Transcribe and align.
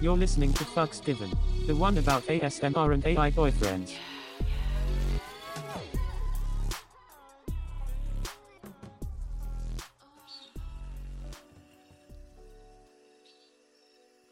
You're 0.00 0.16
listening 0.16 0.54
to 0.54 0.64
Fucks 0.64 1.04
Given, 1.04 1.30
the 1.66 1.76
one 1.76 1.98
about 1.98 2.22
ASMR 2.22 2.94
and 2.94 3.04
AI 3.04 3.30
boyfriends. 3.32 3.94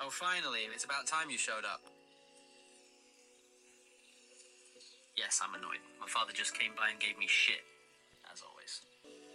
Oh, 0.00 0.08
finally, 0.08 0.60
it's 0.72 0.84
about 0.84 1.06
time 1.06 1.28
you 1.28 1.36
showed 1.36 1.66
up. 1.70 1.82
Yes, 5.18 5.42
I'm 5.44 5.54
annoyed. 5.54 5.84
My 6.00 6.06
father 6.08 6.32
just 6.32 6.58
came 6.58 6.70
by 6.74 6.88
and 6.88 6.98
gave 6.98 7.18
me 7.18 7.26
shit, 7.28 7.60
as 8.32 8.40
always. 8.40 8.80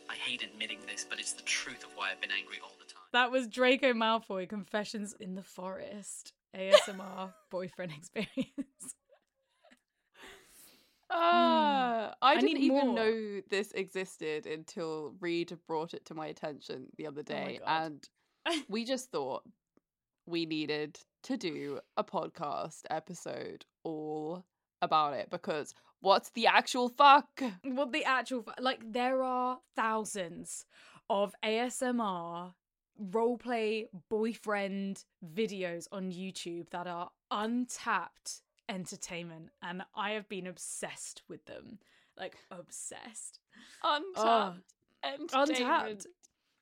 I 0.10 0.16
hate 0.16 0.42
admitting 0.42 0.80
this, 0.88 1.06
but 1.08 1.20
it's 1.20 1.34
the 1.34 1.44
truth 1.44 1.84
of 1.84 1.92
why 1.94 2.10
I've 2.10 2.22
been 2.22 2.32
angry 2.32 2.58
all. 2.64 2.74
That 3.14 3.32
was 3.32 3.48
Draco 3.48 3.94
Malfoy 3.94 4.50
Confessions 4.50 5.16
in 5.20 5.36
the 5.36 5.44
Forest 5.44 6.34
ASMR 6.56 7.34
boyfriend 7.52 7.92
experience. 7.94 8.36
Ah, 11.16 12.16
I 12.24 12.32
I 12.34 12.40
didn't 12.40 12.58
even 12.58 12.88
more. 12.88 12.96
know 12.96 13.42
this 13.50 13.72
existed 13.74 14.48
until 14.48 15.14
Reed 15.20 15.56
brought 15.68 15.94
it 15.94 16.06
to 16.06 16.16
my 16.16 16.26
attention 16.28 16.88
the 16.98 17.06
other 17.06 17.20
Oh 17.22 17.24
day, 17.24 17.60
God. 17.64 17.84
and 18.48 18.66
we 18.70 18.84
just 18.84 19.12
thought 19.12 19.44
we 20.26 20.46
needed 20.48 20.98
to 21.24 21.38
do 21.38 21.80
a 21.98 22.04
podcast 22.04 22.82
episode 22.90 23.66
all 23.84 24.44
about 24.82 25.14
it 25.14 25.30
because 25.30 25.76
what's 26.00 26.32
the 26.32 26.48
actual 26.48 26.90
fuck? 26.90 27.44
What 27.64 27.92
the 27.92 28.06
actual 28.06 28.46
like 28.60 28.82
there 28.92 29.22
are 29.22 29.60
thousands 29.76 30.66
of 31.12 31.36
ASMR 31.46 32.54
roleplay 33.02 33.88
boyfriend 34.10 35.04
videos 35.36 35.88
on 35.92 36.12
YouTube 36.12 36.70
that 36.72 36.88
are 36.88 37.10
untapped 37.32 38.42
entertainment, 38.70 39.50
and 39.62 39.84
I 39.96 40.12
have 40.12 40.30
been 40.30 40.48
obsessed 40.48 41.24
with 41.28 41.46
them. 41.46 41.80
Like 42.18 42.38
obsessed. 42.52 43.40
Untapped. 43.84 44.74
entertainment. 45.04 45.64
Untapped. 45.64 46.08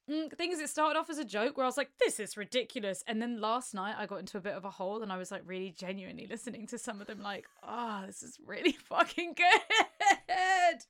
Mm, 0.09 0.29
the 0.29 0.43
it 0.43 0.69
started 0.69 0.99
off 0.99 1.09
as 1.09 1.19
a 1.19 1.25
joke 1.25 1.55
where 1.55 1.63
I 1.63 1.67
was 1.67 1.77
like, 1.77 1.91
"This 1.99 2.19
is 2.19 2.35
ridiculous," 2.35 3.03
and 3.07 3.21
then 3.21 3.39
last 3.39 3.73
night 3.73 3.95
I 3.97 4.05
got 4.07 4.19
into 4.19 4.37
a 4.37 4.41
bit 4.41 4.55
of 4.55 4.65
a 4.65 4.69
hole, 4.69 5.03
and 5.03 5.11
I 5.11 5.17
was 5.17 5.31
like, 5.31 5.43
really 5.45 5.71
genuinely 5.71 6.27
listening 6.27 6.67
to 6.67 6.77
some 6.77 7.01
of 7.01 7.07
them, 7.07 7.21
like, 7.21 7.45
"Ah, 7.63 8.03
this 8.07 8.23
is 8.23 8.39
really 8.45 8.71
fucking 8.89 9.35
good." 9.35 10.85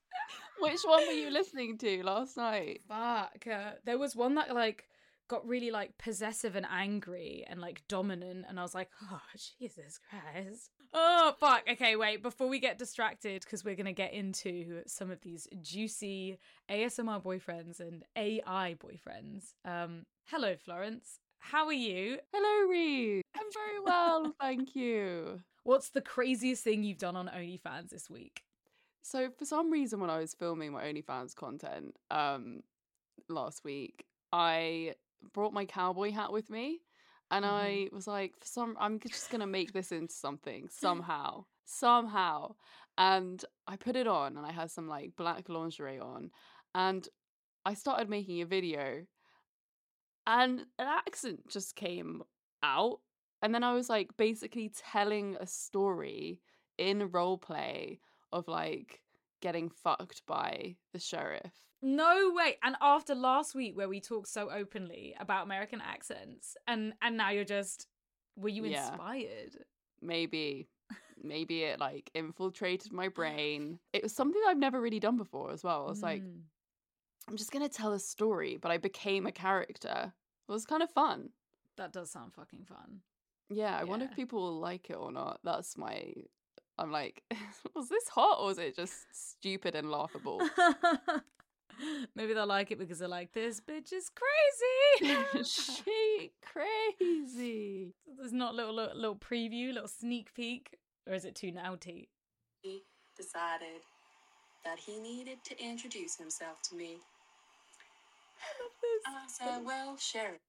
Which 0.60 0.82
one 0.84 1.06
were 1.06 1.14
you 1.14 1.30
listening 1.30 1.78
to 1.80 2.04
last 2.04 2.38
night? 2.38 2.82
Fuck. 2.88 3.46
Uh, 3.52 3.72
there 3.84 3.98
was 3.98 4.16
one 4.16 4.36
that 4.36 4.54
like 4.54 4.86
got 5.28 5.48
really 5.48 5.72
like 5.72 5.98
possessive 5.98 6.56
and 6.56 6.66
angry 6.70 7.46
and 7.48 7.60
like 7.62 7.82
dominant, 7.88 8.46
and 8.48 8.60
I 8.60 8.64
was 8.64 8.76
like, 8.76 8.90
"Oh 9.12 9.22
Jesus 9.60 10.00
Christ." 10.10 10.72
Oh 10.94 11.34
fuck. 11.40 11.64
Okay, 11.72 11.96
wait. 11.96 12.22
Before 12.22 12.48
we 12.48 12.60
get 12.60 12.78
distracted, 12.78 13.44
because 13.44 13.64
we're 13.64 13.76
gonna 13.76 13.94
get 13.94 14.14
into 14.14 14.82
some 14.88 15.10
of 15.10 15.22
these 15.22 15.48
juicy 15.62 16.38
ASMR 16.70 17.24
boyfriends 17.24 17.80
and 17.80 18.04
AI 18.16 18.76
boyfriends. 18.80 19.54
Um, 19.66 20.06
hello, 20.26 20.56
Florence. 20.58 21.20
How 21.40 21.66
are 21.66 21.74
you? 21.74 22.20
Hello, 22.32 22.70
Reed. 22.70 23.24
I'm 23.36 23.48
very 23.54 23.80
well, 23.84 24.34
thank 24.42 24.76
you. 24.76 25.42
What's 25.64 25.90
the 25.90 26.02
craziest 26.02 26.64
thing 26.64 26.84
you've 26.84 26.98
done 27.00 27.16
on 27.16 27.28
OnlyFans 27.28 27.90
this 27.90 28.10
week? 28.10 28.44
So 29.02 29.30
for 29.38 29.46
some 29.46 29.72
reason 29.72 30.00
when 30.00 30.10
I 30.10 30.20
was 30.20 30.34
filming 30.34 30.72
my 30.72 30.84
OnlyFans 30.84 31.36
content 31.36 31.96
um 32.12 32.62
last 33.28 33.64
week, 33.64 34.06
I 34.32 34.96
brought 35.34 35.54
my 35.54 35.66
cowboy 35.66 36.12
hat 36.12 36.32
with 36.32 36.50
me 36.50 36.82
and 37.30 37.46
Mhm. 37.46 37.50
I 37.50 37.90
was 37.94 38.08
like, 38.08 38.38
for 38.40 38.46
some 38.46 38.78
I'm 38.80 39.00
just 39.00 39.30
gonna 39.30 39.48
make 39.48 39.74
this 39.74 39.92
into 39.92 40.14
something 40.14 40.70
somehow. 40.70 41.46
Somehow. 41.66 42.56
And 42.98 43.44
I 43.68 43.78
put 43.78 43.96
it 43.96 44.08
on 44.08 44.38
and 44.38 44.46
I 44.46 44.52
had 44.52 44.70
some 44.72 44.88
like 44.88 45.16
black 45.16 45.50
lingerie 45.50 46.00
on 46.00 46.32
and 46.76 47.08
I 47.66 47.74
started 47.74 48.10
making 48.10 48.42
a 48.42 48.46
video 48.46 49.06
and 50.28 50.62
an 50.78 50.88
accent 50.88 51.48
just 51.48 51.76
came 51.76 52.24
out. 52.64 53.00
And 53.42 53.54
then 53.56 53.64
I 53.64 53.74
was 53.74 53.90
like 53.90 54.16
basically 54.18 54.70
telling 54.70 55.36
a 55.40 55.48
story 55.48 56.42
in 56.78 57.10
role 57.12 57.38
play 57.38 58.00
of 58.32 58.48
like 58.48 59.02
getting 59.42 59.70
fucked 59.70 60.22
by 60.28 60.76
the 60.94 61.00
sheriff. 61.00 61.52
No 61.82 62.32
way. 62.34 62.58
And 62.64 62.76
after 62.82 63.16
last 63.16 63.56
week 63.56 63.76
where 63.76 63.90
we 63.90 64.00
talked 64.00 64.28
so 64.28 64.50
openly 64.52 65.16
about 65.20 65.46
American 65.46 65.82
accents 65.82 66.56
and 66.68 66.94
and 67.02 67.18
now 67.18 67.30
you're 67.32 67.44
just 67.44 67.88
were 68.38 68.50
you 68.50 68.66
Yeah. 68.66 68.88
inspired? 68.88 69.58
Maybe 70.02 70.70
maybe 71.24 71.64
it 71.64 71.80
like 71.80 72.10
infiltrated 72.14 72.92
my 72.92 73.08
brain. 73.10 73.80
It 73.94 74.04
was 74.04 74.14
something 74.16 74.42
I've 74.48 74.58
never 74.58 74.80
really 74.82 75.00
done 75.00 75.18
before 75.18 75.52
as 75.52 75.64
well. 75.64 75.86
I 75.86 75.90
was 75.90 76.02
like, 76.04 76.22
Mm. 76.24 76.42
I'm 77.28 77.38
just 77.38 77.52
gonna 77.52 77.70
tell 77.70 77.94
a 77.94 78.00
story, 78.00 78.58
but 78.58 78.72
I 78.72 78.78
became 78.78 79.28
a 79.28 79.32
character. 79.32 80.14
It 80.48 80.52
was 80.52 80.66
kind 80.66 80.84
of 80.84 80.90
fun. 80.92 81.30
that 81.78 81.94
does 81.94 82.12
sound 82.12 82.34
fucking 82.34 82.66
fun. 82.66 83.02
Yeah, 83.50 83.76
I 83.78 83.86
wonder 83.86 84.06
if 84.06 84.16
people 84.16 84.42
will 84.42 84.60
like 84.60 84.90
it 84.90 84.96
or 84.98 85.12
not. 85.12 85.40
That's 85.44 85.78
my 85.78 86.14
I'm 86.82 86.92
like, 86.92 87.24
was 87.76 87.90
this 87.90 88.08
hot 88.10 88.40
or 88.40 88.48
was 88.48 88.58
it 88.58 88.76
just 88.76 88.94
stupid 89.12 89.76
and 89.76 89.90
laughable? 89.90 90.42
Maybe 92.16 92.34
they'll 92.34 92.46
like 92.46 92.72
it 92.72 92.78
because 92.78 93.00
they're 93.00 93.08
like, 93.08 93.34
this 93.34 93.60
bitch 93.60 93.92
is 93.92 94.10
crazy. 94.10 95.44
she 95.44 96.32
crazy. 96.42 97.94
There's 98.18 98.34
not 98.34 98.54
a 98.54 98.56
little, 98.56 98.76
little 98.76 98.96
little 98.96 99.16
preview, 99.16 99.74
little 99.74 99.88
sneak 99.88 100.34
peek, 100.36 100.78
or 101.08 101.14
is 101.14 101.26
it 101.26 101.36
too 101.36 101.52
naughty? 101.52 102.10
he 102.62 102.84
decided 103.18 103.82
that 104.64 104.78
he 104.78 105.00
needed 105.00 105.44
to 105.44 105.60
introduce 105.64 106.16
himself 106.16 106.62
to 106.70 106.76
me. 106.76 106.98
And 109.08 109.16
I 109.16 109.26
said, 109.28 109.66
Well, 109.66 109.98
Sheriff, 109.98 110.42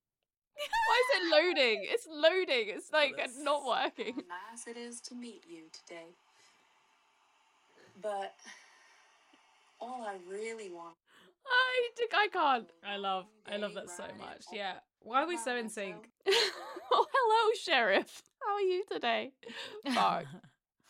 Why 0.88 1.02
is 1.02 1.22
it 1.22 1.30
loading? 1.30 1.80
It's 1.88 2.06
loading. 2.10 2.66
It's 2.76 2.92
like 2.92 3.12
uh, 3.18 3.26
This- 3.26 3.38
not 3.40 3.64
working. 3.66 4.14
how 4.28 4.50
nice 4.50 4.66
it 4.66 4.76
is 4.76 5.00
to 5.02 5.14
meet 5.14 5.44
you 5.48 5.62
today. 5.72 6.14
But 8.00 8.34
all 9.80 10.04
I 10.06 10.16
really 10.28 10.70
want 10.70 10.94
I 11.46 11.88
I 12.14 12.28
can't. 12.32 12.70
I 12.86 12.96
love, 12.96 13.26
I 13.50 13.56
love 13.56 13.74
that 13.74 13.90
so 13.90 14.04
much. 14.18 14.44
Oh, 14.48 14.54
yeah. 14.54 14.74
Why 15.00 15.22
are 15.22 15.26
we 15.26 15.36
so 15.36 15.56
in 15.56 15.68
sync? 15.68 15.96
oh, 16.28 17.06
hello, 17.12 17.52
Sheriff. 17.60 18.22
How 18.46 18.54
are 18.54 18.60
you 18.60 18.84
today? 18.90 19.32
Fuck. 19.92 20.24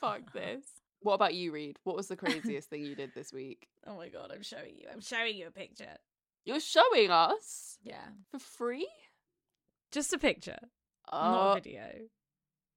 Fuck 0.01 0.33
this. 0.35 0.65
What 1.01 1.15
about 1.15 1.35
you, 1.35 1.53
Reed? 1.53 1.79
What 1.85 1.97
was 1.97 2.09
the 2.09 2.17
craziest 2.17 2.69
thing 2.69 2.85
you 2.85 2.95
did 2.95 3.13
this 3.15 3.33
week? 3.33 3.67
Oh 3.85 3.97
my 3.97 4.09
god, 4.09 4.31
I'm 4.33 4.45
showing 4.45 4.77
you. 4.77 4.87
I'm 4.93 5.01
showing 5.01 5.35
you 5.37 5.49
a 5.49 5.51
picture. 5.51 5.97
You're 6.45 6.61
showing 6.61 7.11
us 7.11 7.79
Yeah. 7.83 7.97
for 8.31 8.39
free? 8.39 8.87
Just 9.93 10.13
a 10.13 10.19
picture, 10.19 10.59
Oh, 11.13 11.21
not 11.31 11.53
a 11.53 11.61
video. 11.61 11.85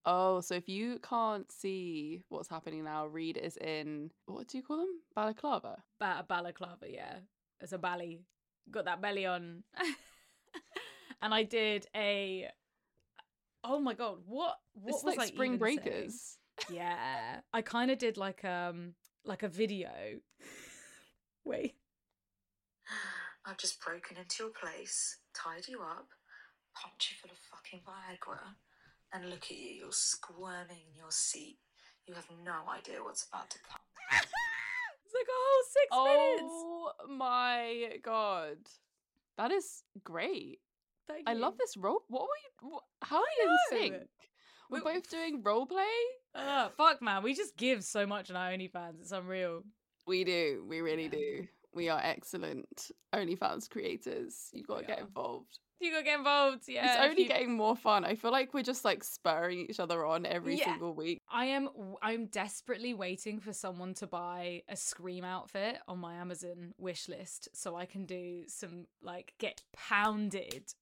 oh, 0.06 0.42
so 0.42 0.54
if 0.56 0.68
you 0.68 1.00
can't 1.00 1.50
see 1.52 2.22
what's 2.30 2.50
happening 2.50 2.84
now, 2.84 3.06
Reed 3.08 3.38
is 3.38 3.58
in 3.58 4.12
what 4.26 4.48
do 4.48 4.58
you 4.58 4.64
call 4.64 4.78
them? 4.78 5.00
Balaclava. 5.16 5.82
Ba- 6.00 6.18
a 6.20 6.24
balaclava, 6.24 6.86
yeah. 6.90 7.16
It's 7.62 7.72
a 7.72 7.78
belly. 7.78 8.22
Got 8.70 8.86
that 8.86 9.02
belly 9.02 9.26
on. 9.26 9.64
and 11.22 11.34
I 11.34 11.44
did 11.44 11.88
a 11.96 12.50
Oh 13.64 13.80
my 13.80 13.94
god, 13.94 14.18
what 14.26 14.56
what 14.74 14.94
it's 14.96 15.04
was 15.04 15.16
like 15.18 15.20
I 15.20 15.28
Spring 15.28 15.54
even 15.56 15.66
saying? 15.66 15.78
Breakers. 15.78 16.38
Yeah. 16.70 17.42
I 17.54 17.62
kind 17.62 17.92
of 17.92 17.98
did 17.98 18.18
like 18.18 18.44
um 18.46 18.94
like 19.24 19.44
a 19.44 19.48
video. 19.50 19.90
Wait. 21.46 21.76
I've 23.46 23.58
just 23.58 23.80
broken 23.82 24.18
into 24.18 24.44
your 24.44 24.52
place, 24.52 25.18
tied 25.36 25.68
you 25.68 25.82
up, 25.82 26.08
pumped 26.76 27.10
you 27.12 27.18
full 27.22 27.32
of 27.32 27.38
fucking 27.66 27.82
Viagra, 27.86 28.40
and 29.14 29.30
look 29.30 29.44
at 29.46 29.52
you, 29.58 29.70
you're 29.82 29.92
squirming 29.92 30.78
in 30.90 30.96
your 30.98 31.12
seat. 31.12 31.58
You 32.08 32.14
have 32.14 32.28
no 32.44 32.54
idea 32.72 33.04
what's 33.04 33.26
about 33.28 33.50
to 33.52 33.58
come. 33.70 33.80
It's 35.06 35.14
like 35.14 35.28
a 35.30 36.02
whole 36.02 36.34
6 36.34 36.40
minutes. 36.40 36.54
Oh 36.54 36.92
my 37.16 37.98
god. 38.04 38.58
That 39.38 39.52
is 39.52 39.84
great. 40.04 40.60
Thank 41.08 41.30
I 41.30 41.34
love 41.34 41.58
this 41.60 41.78
role. 41.78 42.00
What 42.08 42.24
were 42.24 42.28
you? 42.68 42.72
wh- 42.80 43.06
How 43.08 43.18
are 43.18 43.34
you 43.40 43.50
in 43.50 43.58
sync? 43.80 43.94
We're 44.72 44.80
We- 44.84 44.94
both 44.96 45.08
doing 45.10 45.44
role 45.44 45.68
play. 45.68 45.84
Ah, 46.34 46.72
fuck 46.76 47.02
man, 47.04 47.22
we 47.22 47.36
just 47.36 47.56
give 47.56 47.84
so 47.84 48.08
much 48.08 48.32
on 48.32 48.36
our 48.36 48.50
OnlyFans. 48.50 49.00
It's 49.00 49.12
unreal. 49.12 49.62
We 50.08 50.24
do. 50.24 50.66
We 50.68 50.82
really 50.82 51.04
Yeah. 51.04 51.10
do. 51.10 51.48
We 51.74 51.90
are 51.90 52.02
excellent 52.04 52.90
OnlyFans 53.14 53.70
creators. 53.70 54.50
You've 54.54 54.68
got 54.68 54.80
to 54.80 54.86
get 54.86 55.00
are. 55.00 55.06
involved. 55.06 55.60
You 55.80 55.92
gotta 55.92 56.04
get 56.04 56.18
involved. 56.20 56.64
Yeah. 56.68 56.86
it's 56.86 57.04
only 57.12 57.24
you- 57.24 57.28
getting 57.28 57.56
more 57.56 57.76
fun. 57.76 58.06
I 58.06 58.16
feel 58.16 58.32
like 58.32 58.54
we're 58.54 58.64
just 58.64 58.86
like 58.86 59.04
spurring 59.04 59.68
each 59.70 59.80
other 59.80 60.06
on 60.06 60.26
every 60.26 60.58
Yeah. 60.58 60.66
single 60.66 60.94
week. 60.94 61.22
I 61.30 61.46
am 61.48 61.70
I'm 62.02 62.28
desperately 62.28 62.94
waiting 62.94 63.40
for 63.40 63.52
someone 63.54 63.94
to 63.96 64.08
buy 64.08 64.64
a 64.70 64.76
scream 64.76 65.24
outfit 65.26 65.80
on 65.88 66.00
my 66.00 66.16
Amazon 66.16 66.74
wish 66.78 67.10
list 67.10 67.50
so 67.54 67.76
I 67.76 67.86
can 67.86 68.06
do 68.06 68.44
some 68.48 68.88
like 69.02 69.34
get 69.38 69.64
pounded 69.74 70.74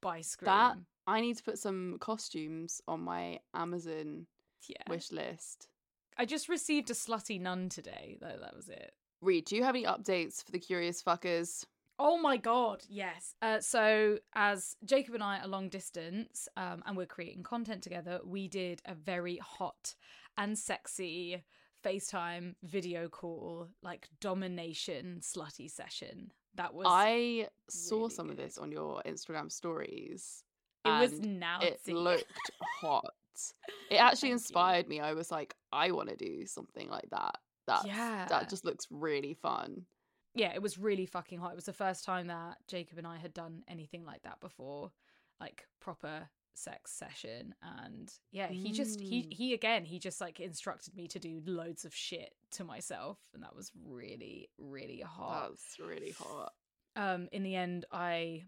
by 0.00 0.20
Scream. 0.20 0.46
That 0.46 0.76
I 1.06 1.20
need 1.20 1.36
to 1.38 1.42
put 1.42 1.58
some 1.58 1.96
costumes 2.00 2.80
on 2.86 3.00
my 3.00 3.40
Amazon 3.54 4.26
yeah. 4.68 4.76
wish 4.88 5.10
list. 5.12 5.68
I 6.16 6.24
just 6.26 6.48
received 6.48 6.90
a 6.90 6.94
slutty 6.94 7.40
nun 7.40 7.68
today, 7.70 8.18
though 8.20 8.36
that 8.40 8.54
was 8.54 8.68
it. 8.68 8.92
Reed, 9.22 9.46
do 9.46 9.56
you 9.56 9.64
have 9.64 9.74
any 9.74 9.84
updates 9.84 10.44
for 10.44 10.52
the 10.52 10.58
curious 10.58 11.02
fuckers? 11.02 11.64
Oh 12.02 12.16
my 12.16 12.38
god, 12.38 12.82
yes. 12.88 13.34
Uh, 13.42 13.60
so 13.60 14.18
as 14.34 14.74
Jacob 14.86 15.12
and 15.14 15.22
I 15.22 15.40
are 15.40 15.46
long 15.46 15.68
distance, 15.68 16.48
um, 16.56 16.82
and 16.86 16.96
we're 16.96 17.04
creating 17.04 17.42
content 17.42 17.82
together, 17.82 18.20
we 18.24 18.48
did 18.48 18.80
a 18.86 18.94
very 18.94 19.36
hot 19.36 19.94
and 20.38 20.58
sexy 20.58 21.44
FaceTime 21.84 22.54
video 22.62 23.08
call, 23.08 23.68
like 23.82 24.08
domination 24.18 25.18
slutty 25.20 25.70
session. 25.70 26.32
That 26.54 26.72
was 26.72 26.86
I 26.88 27.48
saw 27.68 27.96
really 28.04 28.10
some 28.14 28.30
of 28.30 28.38
this 28.38 28.56
on 28.56 28.72
your 28.72 29.02
Instagram 29.06 29.52
stories. 29.52 30.42
it 30.86 30.88
was 30.88 31.20
now 31.20 31.58
It 31.60 31.80
looked 31.86 32.50
hot. 32.80 33.04
It 33.90 33.96
actually 33.96 34.28
Thank 34.28 34.30
you. 34.30 34.32
inspired 34.32 34.88
me. 34.88 35.00
I 35.00 35.14
was 35.14 35.30
like, 35.30 35.54
I 35.72 35.92
want 35.92 36.10
to 36.10 36.16
do 36.16 36.46
something 36.46 36.88
like 36.90 37.08
that. 37.10 37.36
That 37.66 37.86
Yeah. 37.86 38.26
that 38.28 38.48
just 38.50 38.64
looks 38.64 38.86
really 38.90 39.34
fun. 39.34 39.86
Yeah, 40.34 40.52
it 40.54 40.62
was 40.62 40.78
really 40.78 41.06
fucking 41.06 41.38
hot. 41.40 41.52
It 41.52 41.56
was 41.56 41.64
the 41.64 41.72
first 41.72 42.04
time 42.04 42.28
that 42.28 42.58
Jacob 42.68 42.98
and 42.98 43.06
I 43.06 43.16
had 43.18 43.34
done 43.34 43.62
anything 43.68 44.04
like 44.04 44.22
that 44.22 44.40
before, 44.40 44.92
like 45.40 45.66
proper 45.80 46.28
sex 46.54 46.92
session. 46.92 47.54
And 47.62 48.12
yeah, 48.30 48.48
he 48.48 48.70
just 48.72 49.00
he 49.00 49.22
Mm. 49.22 49.32
he 49.32 49.54
again 49.54 49.84
he 49.84 49.98
just 49.98 50.20
like 50.20 50.38
instructed 50.40 50.94
me 50.94 51.08
to 51.08 51.18
do 51.18 51.42
loads 51.44 51.84
of 51.84 51.94
shit 51.94 52.34
to 52.52 52.64
myself, 52.64 53.18
and 53.34 53.42
that 53.42 53.56
was 53.56 53.72
really 53.84 54.50
really 54.58 55.00
hot. 55.00 55.50
That's 55.50 55.78
really 55.80 56.12
hot. 56.12 56.52
Um, 56.96 57.28
in 57.32 57.42
the 57.42 57.56
end, 57.56 57.86
I 57.90 58.44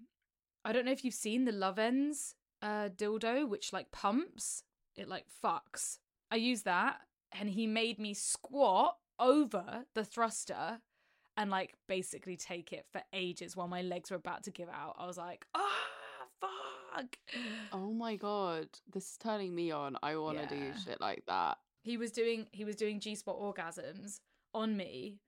I 0.65 0.73
don't 0.73 0.85
know 0.85 0.93
if 0.93 1.05
you've 1.05 1.15
seen 1.15 1.45
the 1.45 1.53
Lovense 1.53 2.35
uh 2.61 2.91
dildo, 2.91 3.49
which 3.49 3.73
like 3.73 3.91
pumps. 3.91 4.63
It 4.95 5.09
like 5.09 5.27
fucks. 5.43 5.99
I 6.31 6.37
use 6.37 6.63
that, 6.63 6.99
and 7.33 7.51
he 7.51 7.67
made 7.67 7.99
me 7.99 8.15
squat 8.15 8.99
over 9.19 9.87
the 9.95 10.05
thruster 10.05 10.81
and 11.37 11.51
like 11.51 11.75
basically 11.89 12.37
take 12.37 12.73
it 12.73 12.87
for 12.93 13.03
ages 13.13 13.57
while 13.57 13.69
my 13.69 13.83
legs 13.83 14.11
were 14.11 14.17
about 14.17 14.43
to 14.45 14.51
give 14.51 14.69
out. 14.69 14.97
I 14.99 15.07
was 15.07 15.17
like, 15.17 15.47
ah, 15.55 15.71
fuck. 16.41 17.17
Oh 17.73 17.93
my 17.93 18.17
god, 18.17 18.69
this 18.93 19.05
is 19.13 19.17
turning 19.19 19.55
me 19.55 19.71
on. 19.71 19.97
I 20.03 20.17
want 20.17 20.37
to 20.39 20.55
Yeah. 20.55 20.73
do 20.73 20.79
shit 20.85 21.01
like 21.01 21.25
that. 21.27 21.59
He 21.83 21.97
was 21.97 22.13
doing 22.13 22.47
he 22.53 22.65
was 22.65 22.77
doing 22.77 23.01
G 23.01 23.15
spot 23.15 23.39
orgasms 23.39 24.21
on 24.55 24.77
me. 24.77 25.19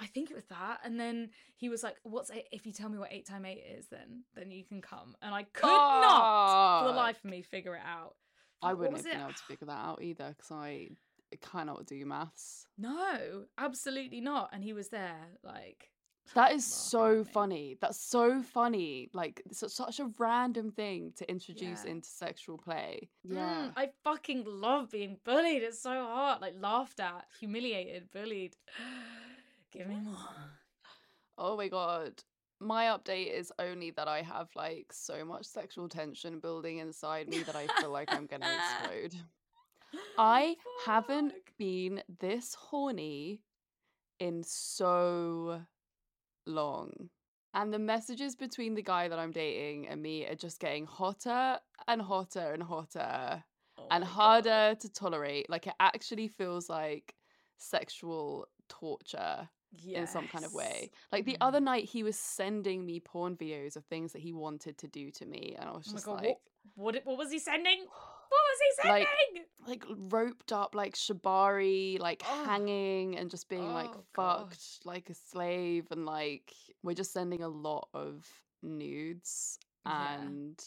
I 0.00 0.06
think 0.06 0.30
it 0.30 0.34
was 0.34 0.44
that, 0.44 0.78
and 0.84 0.98
then 0.98 1.30
he 1.56 1.68
was 1.68 1.82
like, 1.82 1.96
"What's 2.04 2.30
eight? 2.30 2.46
if 2.52 2.64
you 2.64 2.72
tell 2.72 2.88
me 2.88 2.98
what 2.98 3.12
eight 3.12 3.26
time 3.26 3.44
eight 3.44 3.64
is? 3.78 3.88
Then 3.88 4.22
then 4.34 4.52
you 4.52 4.64
can 4.64 4.80
come." 4.80 5.16
And 5.20 5.34
I 5.34 5.42
could 5.42 5.66
not, 5.66 6.82
for 6.82 6.88
the 6.92 6.96
life 6.96 7.18
of 7.24 7.30
me, 7.30 7.42
figure 7.42 7.74
it 7.74 7.82
out. 7.84 8.14
I 8.62 8.74
wouldn't 8.74 8.96
have 8.96 9.04
been 9.04 9.20
able 9.20 9.32
to 9.32 9.42
figure 9.42 9.66
that 9.66 9.72
out 9.84 10.00
either 10.02 10.28
because 10.36 10.52
I 10.52 10.90
cannot 11.36 11.86
do 11.86 12.04
maths. 12.06 12.66
No, 12.78 13.44
absolutely 13.58 14.20
not. 14.20 14.50
And 14.52 14.62
he 14.64 14.72
was 14.72 14.88
there, 14.88 15.26
like 15.42 15.90
That 16.34 16.52
is 16.52 16.66
so 16.66 17.24
funny. 17.24 17.78
That's 17.80 17.98
so 18.00 18.42
funny. 18.42 19.08
Like 19.14 19.42
such- 19.50 19.70
such 19.72 19.98
a 20.00 20.10
random 20.18 20.70
thing 20.70 21.12
to 21.16 21.30
introduce 21.30 21.84
Yeah. 21.84 21.90
into 21.92 22.08
sexual 22.08 22.58
play. 22.58 23.08
Mm, 23.26 23.34
Yeah. 23.34 23.72
I 23.76 23.92
fucking 24.04 24.44
love 24.46 24.90
being 24.90 25.18
bullied. 25.24 25.62
It's 25.62 25.80
so 25.80 25.90
hot. 25.90 26.40
Like 26.42 26.54
laughed 26.58 27.00
at, 27.00 27.24
humiliated, 27.40 28.10
bullied. 28.10 28.56
Give 29.72 29.86
me 29.86 29.96
more. 29.96 30.16
Oh 31.36 31.56
my 31.56 31.68
god. 31.68 32.22
My 32.60 32.86
update 32.86 33.32
is 33.32 33.52
only 33.58 33.92
that 33.92 34.08
I 34.08 34.20
have 34.22 34.48
like 34.56 34.92
so 34.92 35.24
much 35.24 35.46
sexual 35.46 35.88
tension 35.88 36.40
building 36.40 36.78
inside 36.78 37.28
me 37.28 37.42
that 37.44 37.54
I 37.56 37.68
feel 37.80 37.90
like 37.90 38.12
I'm 38.12 38.26
gonna 38.26 38.46
explode. 38.58 39.14
I 40.16 40.56
haven't 40.86 41.34
been 41.58 42.02
this 42.20 42.54
horny 42.54 43.42
in 44.20 44.42
so 44.44 45.62
long. 46.46 47.10
And 47.54 47.72
the 47.72 47.78
messages 47.78 48.36
between 48.36 48.74
the 48.74 48.82
guy 48.82 49.08
that 49.08 49.18
I'm 49.18 49.32
dating 49.32 49.88
and 49.88 50.02
me 50.02 50.26
are 50.26 50.34
just 50.34 50.60
getting 50.60 50.86
hotter 50.86 51.58
and 51.86 52.02
hotter 52.02 52.52
and 52.52 52.62
hotter 52.62 53.44
Oh 53.78 53.90
and 53.90 54.04
my 54.04 54.12
God. 54.20 54.44
harder 54.44 54.76
to 54.80 54.88
tolerate. 54.92 55.48
Like 55.48 55.66
it 55.66 55.74
actually 55.80 56.28
feels 56.28 56.68
like 56.68 57.14
sexual 57.56 58.46
torture 58.68 59.48
in 59.94 60.06
some 60.06 60.28
kind 60.28 60.44
of 60.44 60.52
way. 60.52 60.90
Like 61.10 61.24
the 61.24 61.36
Mm. 61.36 61.38
other 61.40 61.60
night, 61.60 61.84
he 61.84 62.02
was 62.02 62.18
sending 62.18 62.84
me 62.84 63.00
porn 63.00 63.36
videos 63.36 63.76
of 63.76 63.84
things 63.86 64.12
that 64.12 64.20
he 64.22 64.32
wanted 64.32 64.78
to 64.78 64.88
do 64.88 65.10
to 65.12 65.26
me, 65.26 65.56
and 65.58 65.68
I 65.68 65.72
was 65.72 65.86
Oh 65.88 65.92
just 65.92 66.04
God, 66.04 66.22
like, 66.22 66.24
what, 66.24 66.40
what, 66.76 67.06
what 67.06 67.18
was 67.18 67.30
he 67.30 67.38
sending? 67.38 67.86
What 68.28 68.40
was 68.48 68.58
he 68.82 68.88
Like, 68.88 69.08
like 69.66 69.84
roped 70.12 70.52
up, 70.52 70.74
like 70.74 70.94
shibari, 70.94 71.98
like 72.00 72.22
Oh. 72.26 72.44
hanging 72.44 73.16
and 73.16 73.30
just 73.30 73.48
being 73.48 73.72
like 73.72 73.90
Oh, 73.90 74.04
God. 74.14 74.50
fucked 74.50 74.86
like 74.86 75.10
a 75.10 75.14
slave, 75.14 75.86
and 75.90 76.06
like 76.06 76.52
we're 76.82 76.94
just 76.94 77.12
sending 77.12 77.42
a 77.42 77.48
lot 77.48 77.88
of 77.94 78.26
nudes, 78.62 79.58
Yeah. 79.84 80.20
and 80.20 80.64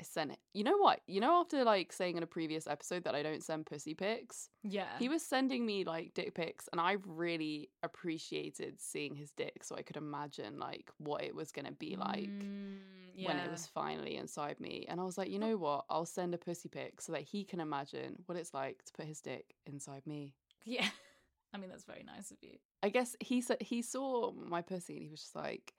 I 0.00 0.02
sent 0.02 0.32
it. 0.32 0.38
You 0.54 0.64
know 0.64 0.78
what? 0.78 1.00
You 1.06 1.20
know, 1.20 1.40
after 1.40 1.62
like 1.62 1.92
saying 1.92 2.16
in 2.16 2.22
a 2.22 2.26
previous 2.26 2.66
episode 2.66 3.04
that 3.04 3.14
I 3.14 3.22
don't 3.22 3.42
send 3.42 3.66
pussy 3.66 3.94
pics, 3.94 4.48
yeah. 4.62 4.86
he 4.98 5.08
was 5.08 5.22
sending 5.22 5.66
me 5.66 5.84
like 5.84 6.14
dick 6.14 6.34
pics, 6.34 6.68
and 6.72 6.80
I 6.80 6.96
really 7.04 7.68
appreciated 7.82 8.80
seeing 8.80 9.14
his 9.14 9.32
dick, 9.32 9.62
so 9.62 9.76
I 9.76 9.82
could 9.82 9.96
imagine 9.96 10.58
like 10.58 10.90
what 10.98 11.22
it 11.22 11.34
was 11.34 11.52
gonna 11.52 11.72
be 11.72 11.96
like 11.96 12.28
Mm, 12.30 13.26
when 13.26 13.36
it 13.36 13.50
was 13.50 13.66
finally 13.66 14.16
inside 14.16 14.58
me. 14.60 14.86
And 14.88 15.00
I 15.00 15.04
was 15.04 15.18
like, 15.18 15.30
you 15.30 15.38
know 15.38 15.56
what? 15.56 15.84
I'll 15.90 16.06
send 16.06 16.34
a 16.34 16.38
pussy 16.38 16.68
pic 16.68 17.00
so 17.00 17.12
that 17.12 17.22
he 17.22 17.44
can 17.44 17.60
imagine 17.60 18.22
what 18.26 18.38
it's 18.38 18.54
like 18.54 18.82
to 18.84 18.92
put 18.92 19.06
his 19.06 19.20
dick 19.20 19.54
inside 19.66 20.06
me. 20.06 20.34
Yeah. 20.64 20.88
I 21.52 21.58
mean, 21.58 21.68
that's 21.68 21.84
very 21.84 22.04
nice 22.04 22.30
of 22.30 22.38
you. 22.40 22.56
I 22.82 22.88
guess 22.88 23.16
he 23.20 23.40
said 23.40 23.58
he 23.60 23.82
saw 23.82 24.32
my 24.32 24.62
pussy 24.62 24.94
and 24.94 25.02
he 25.02 25.10
was 25.10 25.20
just 25.20 25.36
like, 25.36 25.74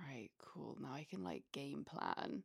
right, 0.00 0.30
cool. 0.38 0.78
Now 0.80 0.92
I 0.92 1.04
can 1.08 1.24
like 1.24 1.42
game 1.52 1.84
plan 1.84 2.44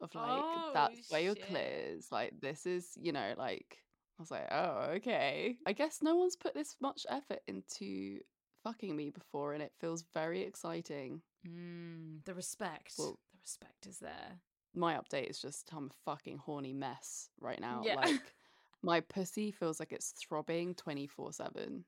of 0.00 0.14
like 0.14 0.42
Oh, 0.44 0.70
that's 0.74 1.10
where 1.10 1.20
your 1.20 1.34
is. 1.56 2.08
Like 2.10 2.40
this 2.40 2.66
is, 2.66 2.88
you 3.00 3.12
know, 3.12 3.34
like 3.38 3.78
I 4.18 4.22
was 4.22 4.30
like, 4.30 4.48
oh, 4.50 4.90
okay. 4.96 5.56
I 5.66 5.72
guess 5.72 5.98
no 6.02 6.14
one's 6.16 6.36
put 6.36 6.54
this 6.54 6.76
much 6.80 7.04
effort 7.10 7.40
into 7.48 8.20
fucking 8.62 8.94
me 8.96 9.10
before, 9.10 9.54
and 9.54 9.62
it 9.62 9.72
feels 9.80 10.04
very 10.14 10.42
exciting. 10.42 11.20
Mm, 11.46 12.24
the 12.24 12.34
respect. 12.34 12.94
Well- 12.98 13.18
the 13.32 13.38
respect 13.42 13.86
is 13.86 13.98
there. 13.98 14.40
my 14.74 14.94
update 14.94 15.28
is 15.30 15.40
just 15.40 15.70
I'm 15.72 15.86
a 15.90 16.10
fucking 16.10 16.38
horny 16.38 16.72
mess 16.72 17.28
right 17.40 17.60
now. 17.60 17.82
Yeah. 17.84 17.96
Like 17.96 18.20
my 18.82 19.00
pussy 19.00 19.50
feels 19.50 19.78
like 19.80 19.92
it's 19.92 20.12
throbbing 20.12 20.74
24/7. 20.74 21.84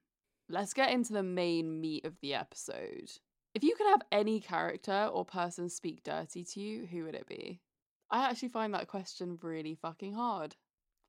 Let's 0.48 0.72
get 0.74 0.90
into 0.90 1.12
the 1.12 1.22
main 1.22 1.80
meat 1.80 2.04
of 2.04 2.18
the 2.20 2.34
episode. 2.34 3.10
If 3.54 3.62
you 3.64 3.74
could 3.74 3.88
have 3.88 4.02
any 4.12 4.38
character 4.40 5.08
or 5.12 5.24
person 5.24 5.68
speak 5.70 6.02
dirty 6.04 6.44
to 6.44 6.60
you, 6.60 6.86
who 6.86 7.04
would 7.04 7.14
it 7.14 7.26
be? 7.26 7.60
I 8.10 8.28
actually 8.28 8.48
find 8.48 8.72
that 8.74 8.88
question 8.88 9.38
really 9.42 9.74
fucking 9.74 10.14
hard. 10.14 10.56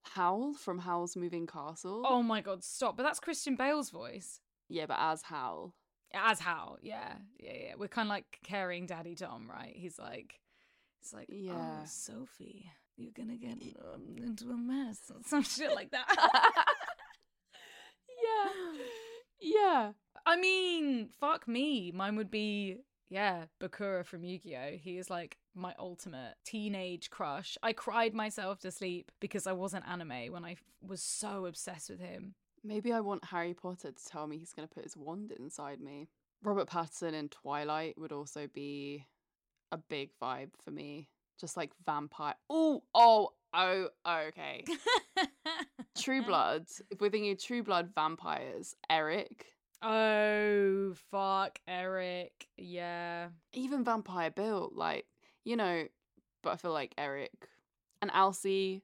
Howl 0.04 0.54
from 0.54 0.80
Howl's 0.80 1.16
Moving 1.16 1.46
Castle? 1.48 2.04
Oh 2.08 2.24
my 2.24 2.42
god, 2.42 2.63
stop. 2.63 2.98
But 2.98 3.04
that's 3.04 3.20
Christian 3.20 3.56
Bale's 3.56 3.89
voice. 3.89 4.39
Yeah, 4.70 4.86
but 4.88 4.98
as 5.00 5.22
Howl. 5.24 5.74
As 6.13 6.39
Howl, 6.39 6.77
Yeah. 6.82 7.13
Yeah, 7.39 7.54
yeah. 7.54 7.74
We're 7.77 7.88
kind 7.88 8.08
of 8.08 8.10
like 8.10 8.39
carrying 8.44 8.86
Daddy 8.86 9.16
Tom, 9.16 9.50
right? 9.50 9.74
He's 9.75 10.00
like, 10.00 10.39
he's 11.01 11.13
like, 11.13 11.27
Yeah. 11.30 11.80
oh, 11.82 11.86
Sophie, 11.86 12.72
you're 12.96 13.12
gonna 13.16 13.38
get 13.38 13.58
um, 13.94 14.16
into 14.18 14.50
a 14.50 14.58
mess. 14.58 15.00
Some 15.25 15.44
shit 15.44 15.74
like 15.75 15.92
that. 15.92 16.08
yeah. 18.24 18.51
Yeah. 19.39 19.92
I 20.25 20.38
mean, 20.38 21.10
fuck 21.20 21.48
me. 21.48 21.92
Mine 21.92 22.16
would 22.16 22.32
be, 22.32 22.77
yeah, 23.10 23.46
Bakura 23.62 24.06
from 24.06 24.24
Yu 24.24 24.39
Gi 24.39 24.56
Oh! 24.56 24.77
He 24.82 24.98
is 24.98 25.10
like 25.10 25.38
my 25.58 25.74
ultimate 25.80 26.36
teenage 26.46 27.10
crush. 27.10 27.58
I 27.64 27.74
cried 27.74 28.14
myself 28.14 28.60
to 28.60 28.72
sleep 28.72 29.12
because 29.20 29.48
I 29.48 29.54
wasn't 29.54 29.88
anime 29.88 30.32
when 30.32 30.46
I 30.46 30.52
f- 30.54 30.64
was 30.82 31.02
so 31.02 31.46
obsessed 31.46 31.90
with 31.90 32.00
him. 32.00 32.36
Maybe 32.64 32.92
I 32.94 33.00
want 33.00 33.26
Harry 33.26 33.54
Potter 33.54 33.92
to 33.92 34.06
tell 34.06 34.28
me 34.28 34.38
he's 34.38 34.54
going 34.54 34.68
to 34.68 34.74
put 34.74 34.84
his 34.84 34.98
wand 34.98 35.32
inside 35.32 35.80
me. 35.80 36.10
Robert 36.44 36.68
Pattinson 36.70 37.14
in 37.14 37.30
Twilight 37.30 37.98
would 37.98 38.12
also 38.12 38.48
be 38.54 39.06
a 39.72 39.78
big 39.78 40.10
vibe 40.22 40.52
for 40.64 40.72
me. 40.72 41.10
Just 41.40 41.58
like 41.58 41.72
vampire. 41.86 42.34
Ooh, 42.52 42.82
oh, 42.94 43.30
oh, 43.54 43.88
okay. 44.08 44.64
True 45.98 46.24
Blood. 46.24 46.66
If 46.92 47.00
we're 47.02 47.10
thinking 47.10 47.36
True 47.38 47.64
Blood 47.64 47.92
vampires, 47.96 48.76
Eric, 48.90 49.46
Oh, 49.82 50.94
fuck, 51.12 51.60
Eric. 51.68 52.48
Yeah. 52.58 53.28
even 53.54 53.84
Vampire 53.84 54.32
Bill, 54.32 54.72
like, 54.74 55.06
you 55.48 55.56
know, 55.56 55.88
but 56.44 56.51
I 56.51 56.56
feel 56.58 56.72
like 56.74 56.94
Eric 56.98 57.32
and 58.01 58.12
Alcide, 58.12 58.82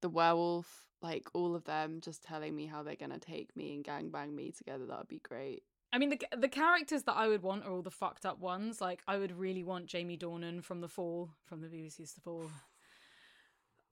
the 0.00 0.08
werewolf, 0.08 0.86
like 1.02 1.26
all 1.34 1.54
of 1.54 1.64
them 1.64 2.00
just 2.00 2.22
telling 2.22 2.54
me 2.54 2.66
how 2.66 2.82
they're 2.82 2.94
going 2.94 3.10
to 3.10 3.18
take 3.18 3.54
me 3.56 3.74
and 3.74 3.84
gangbang 3.84 4.32
me 4.32 4.52
together, 4.52 4.86
that 4.86 4.98
would 4.98 5.08
be 5.08 5.18
great. 5.20 5.62
I 5.92 5.98
mean, 5.98 6.10
the 6.10 6.20
the 6.36 6.48
characters 6.48 7.02
that 7.04 7.16
I 7.16 7.28
would 7.28 7.42
want 7.42 7.64
are 7.66 7.72
all 7.72 7.82
the 7.82 7.90
fucked 7.90 8.24
up 8.26 8.38
ones. 8.40 8.80
Like, 8.80 9.02
I 9.06 9.16
would 9.18 9.38
really 9.38 9.62
want 9.64 9.86
Jamie 9.86 10.16
Dornan 10.18 10.62
from 10.64 10.80
The 10.80 10.88
Fall, 10.88 11.30
from 11.44 11.60
the 11.60 11.68
BBC's 11.68 12.14
The 12.14 12.20
Fall. 12.20 12.50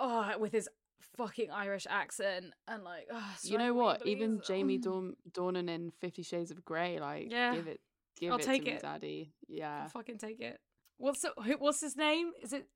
Oh, 0.01 0.37
with 0.39 0.53
his 0.53 0.69
fucking 1.17 1.51
Irish 1.51 1.87
accent 1.89 2.47
and 2.67 2.83
like, 2.83 3.07
oh, 3.13 3.35
You 3.43 3.59
know 3.59 3.73
what? 3.75 4.05
Even. 4.07 4.41
Jamie. 4.45 4.79
Dorn- 4.87 5.17
Dornan 5.31 5.69
in 5.69 5.93
Fifty 6.01 6.23
Shades 6.23 6.51
of 6.51 6.65
Grey, 6.65 6.99
like, 6.99 7.31
Yeah. 7.31 7.55
give 7.55 7.69
it, 7.69 7.81
give 8.19 8.33
I'll 8.33 8.39
it 8.39 8.43
take 8.43 8.65
to 8.65 8.71
me, 8.71 8.77
it. 8.77 8.83
daddy. 8.83 9.33
I'll 9.51 9.57
Yeah. 9.57 9.87
fucking 9.89 10.19
take 10.19 10.41
it. 10.41 10.61
What's 11.03 11.25
who- 11.45 11.59
what's 11.59 11.81
his 11.81 11.97
name? 11.97 12.33
Is 12.41 12.53
it 12.53 12.69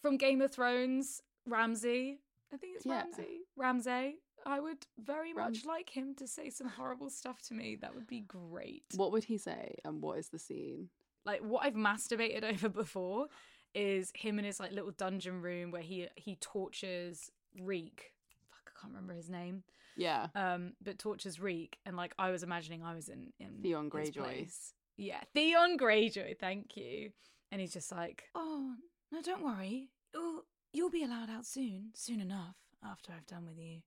from 0.00 0.16
Game 0.16 0.40
of 0.40 0.50
Thrones? 0.52 1.20
Ramsay. 1.46 2.20
I 2.52 2.56
think 2.56 2.76
it's 2.76 2.86
Yeah. 2.86 3.02
Ramsey. 3.02 3.40
Ramsay. 3.56 4.16
I 4.46 4.60
would 4.60 4.86
very 4.98 5.32
much 5.32 5.64
like 5.64 5.90
him 5.90 6.14
to 6.16 6.26
say 6.26 6.48
some 6.50 6.68
horrible 6.68 7.10
stuff 7.10 7.40
to 7.48 7.54
me. 7.54 7.76
That 7.76 7.94
would 7.94 8.06
be 8.06 8.20
great. 8.20 8.84
What 8.94 9.12
would 9.12 9.24
he 9.24 9.36
say, 9.38 9.76
and 9.84 10.02
what 10.02 10.18
is 10.18 10.28
the 10.30 10.38
scene? 10.38 10.90
like 11.26 11.40
what 11.40 11.64
I've 11.64 11.72
masturbated 11.74 12.42
over 12.52 12.68
before 12.68 13.28
is 13.74 14.12
him 14.14 14.38
in 14.38 14.44
his 14.44 14.60
like 14.60 14.72
little 14.72 14.90
dungeon 14.92 15.40
room 15.42 15.70
where 15.70 15.80
he 15.82 16.08
he 16.16 16.36
tortures 16.36 17.30
Reek. 17.58 18.12
Fuck, 18.50 18.72
I 18.76 18.80
can't 18.80 18.92
remember 18.94 19.14
his 19.14 19.28
name. 19.30 19.64
Yeah. 19.96 20.28
Um, 20.34 20.74
but 20.82 20.98
tortures 20.98 21.38
Reek, 21.40 21.78
and 21.86 21.96
like 21.96 22.14
I 22.18 22.30
was 22.30 22.42
imagining 22.42 22.82
I 22.82 22.94
was 22.94 23.08
in 23.08 23.32
in 23.40 23.60
Theon 23.62 23.90
Greyjoy. 23.90 24.50
Yeah, 24.96 25.22
Theon 25.34 25.76
Greyjoy. 25.78 26.38
Thank 26.38 26.76
you. 26.76 27.12
And 27.54 27.60
he's 27.60 27.72
just 27.72 27.92
like, 27.92 28.24
oh 28.34 28.74
no, 29.12 29.22
don't 29.22 29.44
worry. 29.44 29.90
You'll 30.12 30.42
you'll 30.72 30.90
be 30.90 31.04
allowed 31.04 31.30
out 31.30 31.46
soon, 31.46 31.90
soon 31.94 32.18
enough 32.18 32.56
after 32.84 33.12
I've 33.12 33.28
done 33.28 33.46
with 33.46 33.64
you. 33.64 33.82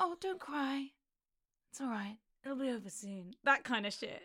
Oh, 0.00 0.16
don't 0.20 0.40
cry. 0.40 0.88
It's 1.70 1.80
all 1.80 1.86
right. 1.86 2.16
It'll 2.44 2.56
be 2.56 2.70
over 2.70 2.90
soon. 2.90 3.34
That 3.44 3.62
kind 3.62 3.86
of 3.86 3.92
shit. 3.92 4.22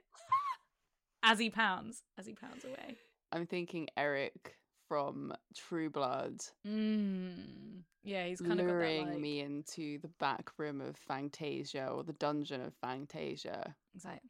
as 1.24 1.38
he 1.38 1.52
pounds, 1.52 2.02
as 2.18 2.26
he 2.26 2.34
pounds 2.34 2.66
away. 2.66 2.98
I'm 3.32 3.46
thinking 3.46 3.90
Eric 3.96 4.56
from 4.88 5.36
True 5.56 5.92
Blood 5.92 6.42
Mm. 6.66 7.84
Yeah, 8.04 8.26
he's 8.26 8.42
kind 8.42 8.60
of 8.60 8.66
luring 8.66 9.06
like, 9.06 9.20
me 9.20 9.42
into 9.42 10.00
the 10.00 10.10
back 10.20 10.50
room 10.58 10.82
of 10.82 10.96
Fangtasia 11.08 11.96
or 11.96 12.04
the 12.04 12.14
dungeon 12.14 12.62
of 12.62 12.74
Fangtasia. 12.84 13.76
He's 13.94 14.06
like, 14.06 14.22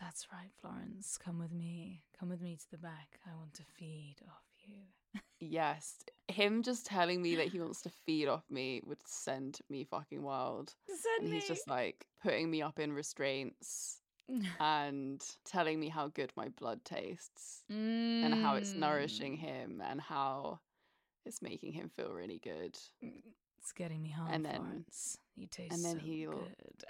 "That's 0.00 0.26
right, 0.32 0.50
Florence. 0.60 1.18
Come 1.18 1.38
with 1.38 1.52
me. 1.52 2.02
Come 2.18 2.28
with 2.28 2.40
me 2.40 2.56
to 2.56 2.70
the 2.70 2.78
back. 2.78 3.18
I 3.26 3.34
want 3.36 3.54
to 3.54 3.62
feed 3.64 4.16
off 4.28 4.44
you." 4.66 5.20
Yes, 5.40 5.98
him 6.28 6.62
just 6.62 6.84
telling 6.86 7.22
me 7.22 7.36
that 7.36 7.48
he 7.48 7.60
wants 7.60 7.80
to 7.82 7.90
feed 7.90 8.26
off 8.28 8.44
me 8.50 8.80
would 8.84 9.06
send 9.06 9.60
me 9.70 9.84
fucking 9.84 10.22
wild. 10.22 10.74
Send 10.88 11.24
and 11.24 11.32
he's 11.32 11.44
me. 11.44 11.48
just 11.48 11.68
like 11.68 12.06
putting 12.22 12.50
me 12.50 12.60
up 12.60 12.78
in 12.80 12.92
restraints 12.92 14.00
and 14.60 15.24
telling 15.44 15.78
me 15.80 15.88
how 15.88 16.08
good 16.08 16.32
my 16.36 16.48
blood 16.48 16.84
tastes 16.84 17.62
and 17.70 18.34
how 18.34 18.56
it's 18.56 18.74
nourishing 18.74 19.36
Mm. 19.36 19.40
him 19.40 19.80
and 19.84 20.00
how 20.00 20.60
it's 21.24 21.40
making 21.40 21.72
him 21.72 21.88
feel 21.88 22.12
really 22.12 22.38
good. 22.40 22.76
It's 23.00 23.72
getting 23.74 24.02
me 24.02 24.10
hard, 24.10 24.34
And 24.34 24.44
then- 24.44 24.56
Florence. 24.56 25.18
You 25.36 25.46
taste 25.46 25.72
and 25.72 25.84
then 25.84 25.98
so 26.00 26.04
he'll- 26.04 26.48
good. 26.58 26.84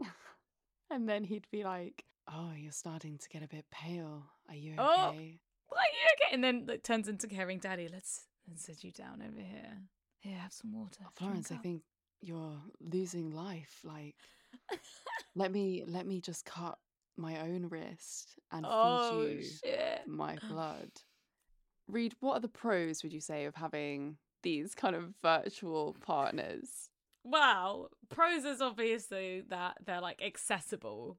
And 0.90 1.08
then 1.08 1.24
he'd 1.24 1.46
be 1.50 1.64
like, 1.64 2.04
"Oh, 2.28 2.52
you're 2.56 2.72
starting 2.72 3.18
to 3.18 3.28
get 3.28 3.42
a 3.42 3.48
bit 3.48 3.66
pale. 3.70 4.24
Are 4.48 4.54
you 4.54 4.74
Oh, 4.78 5.08
okay?" 5.08 5.40
Like, 5.74 5.88
you 5.92 6.26
okay? 6.26 6.34
And 6.34 6.44
then 6.44 6.66
it 6.68 6.84
turns 6.84 7.08
into 7.08 7.26
caring 7.26 7.58
daddy. 7.58 7.88
Let's 7.88 8.26
let's 8.48 8.64
sit 8.64 8.84
you 8.84 8.92
down 8.92 9.22
over 9.22 9.40
here. 9.40 9.78
Here, 10.20 10.36
have 10.36 10.52
some 10.52 10.72
water. 10.72 11.04
Florence, 11.14 11.50
I 11.50 11.56
think 11.56 11.82
you're 12.20 12.60
losing 12.80 13.30
life. 13.30 13.80
Like, 13.82 14.16
let 15.34 15.50
me 15.52 15.82
let 15.86 16.06
me 16.06 16.20
just 16.20 16.44
cut 16.44 16.78
my 17.16 17.40
own 17.40 17.68
wrist 17.68 18.38
and 18.50 18.64
oh 18.68 19.24
feed 19.26 19.36
you 19.38 19.42
shit. 19.42 20.00
my 20.06 20.38
blood. 20.48 20.90
Reed, 21.88 22.14
what 22.20 22.34
are 22.34 22.40
the 22.40 22.48
pros 22.48 23.02
would 23.02 23.12
you 23.12 23.20
say 23.20 23.44
of 23.44 23.54
having 23.54 24.16
these 24.42 24.74
kind 24.74 24.94
of 24.96 25.14
virtual 25.22 25.96
partners? 26.00 26.90
Well, 27.24 27.90
pros 28.08 28.44
is 28.44 28.60
obviously 28.60 29.42
that 29.48 29.78
they're 29.84 30.00
like 30.00 30.22
accessible. 30.22 31.18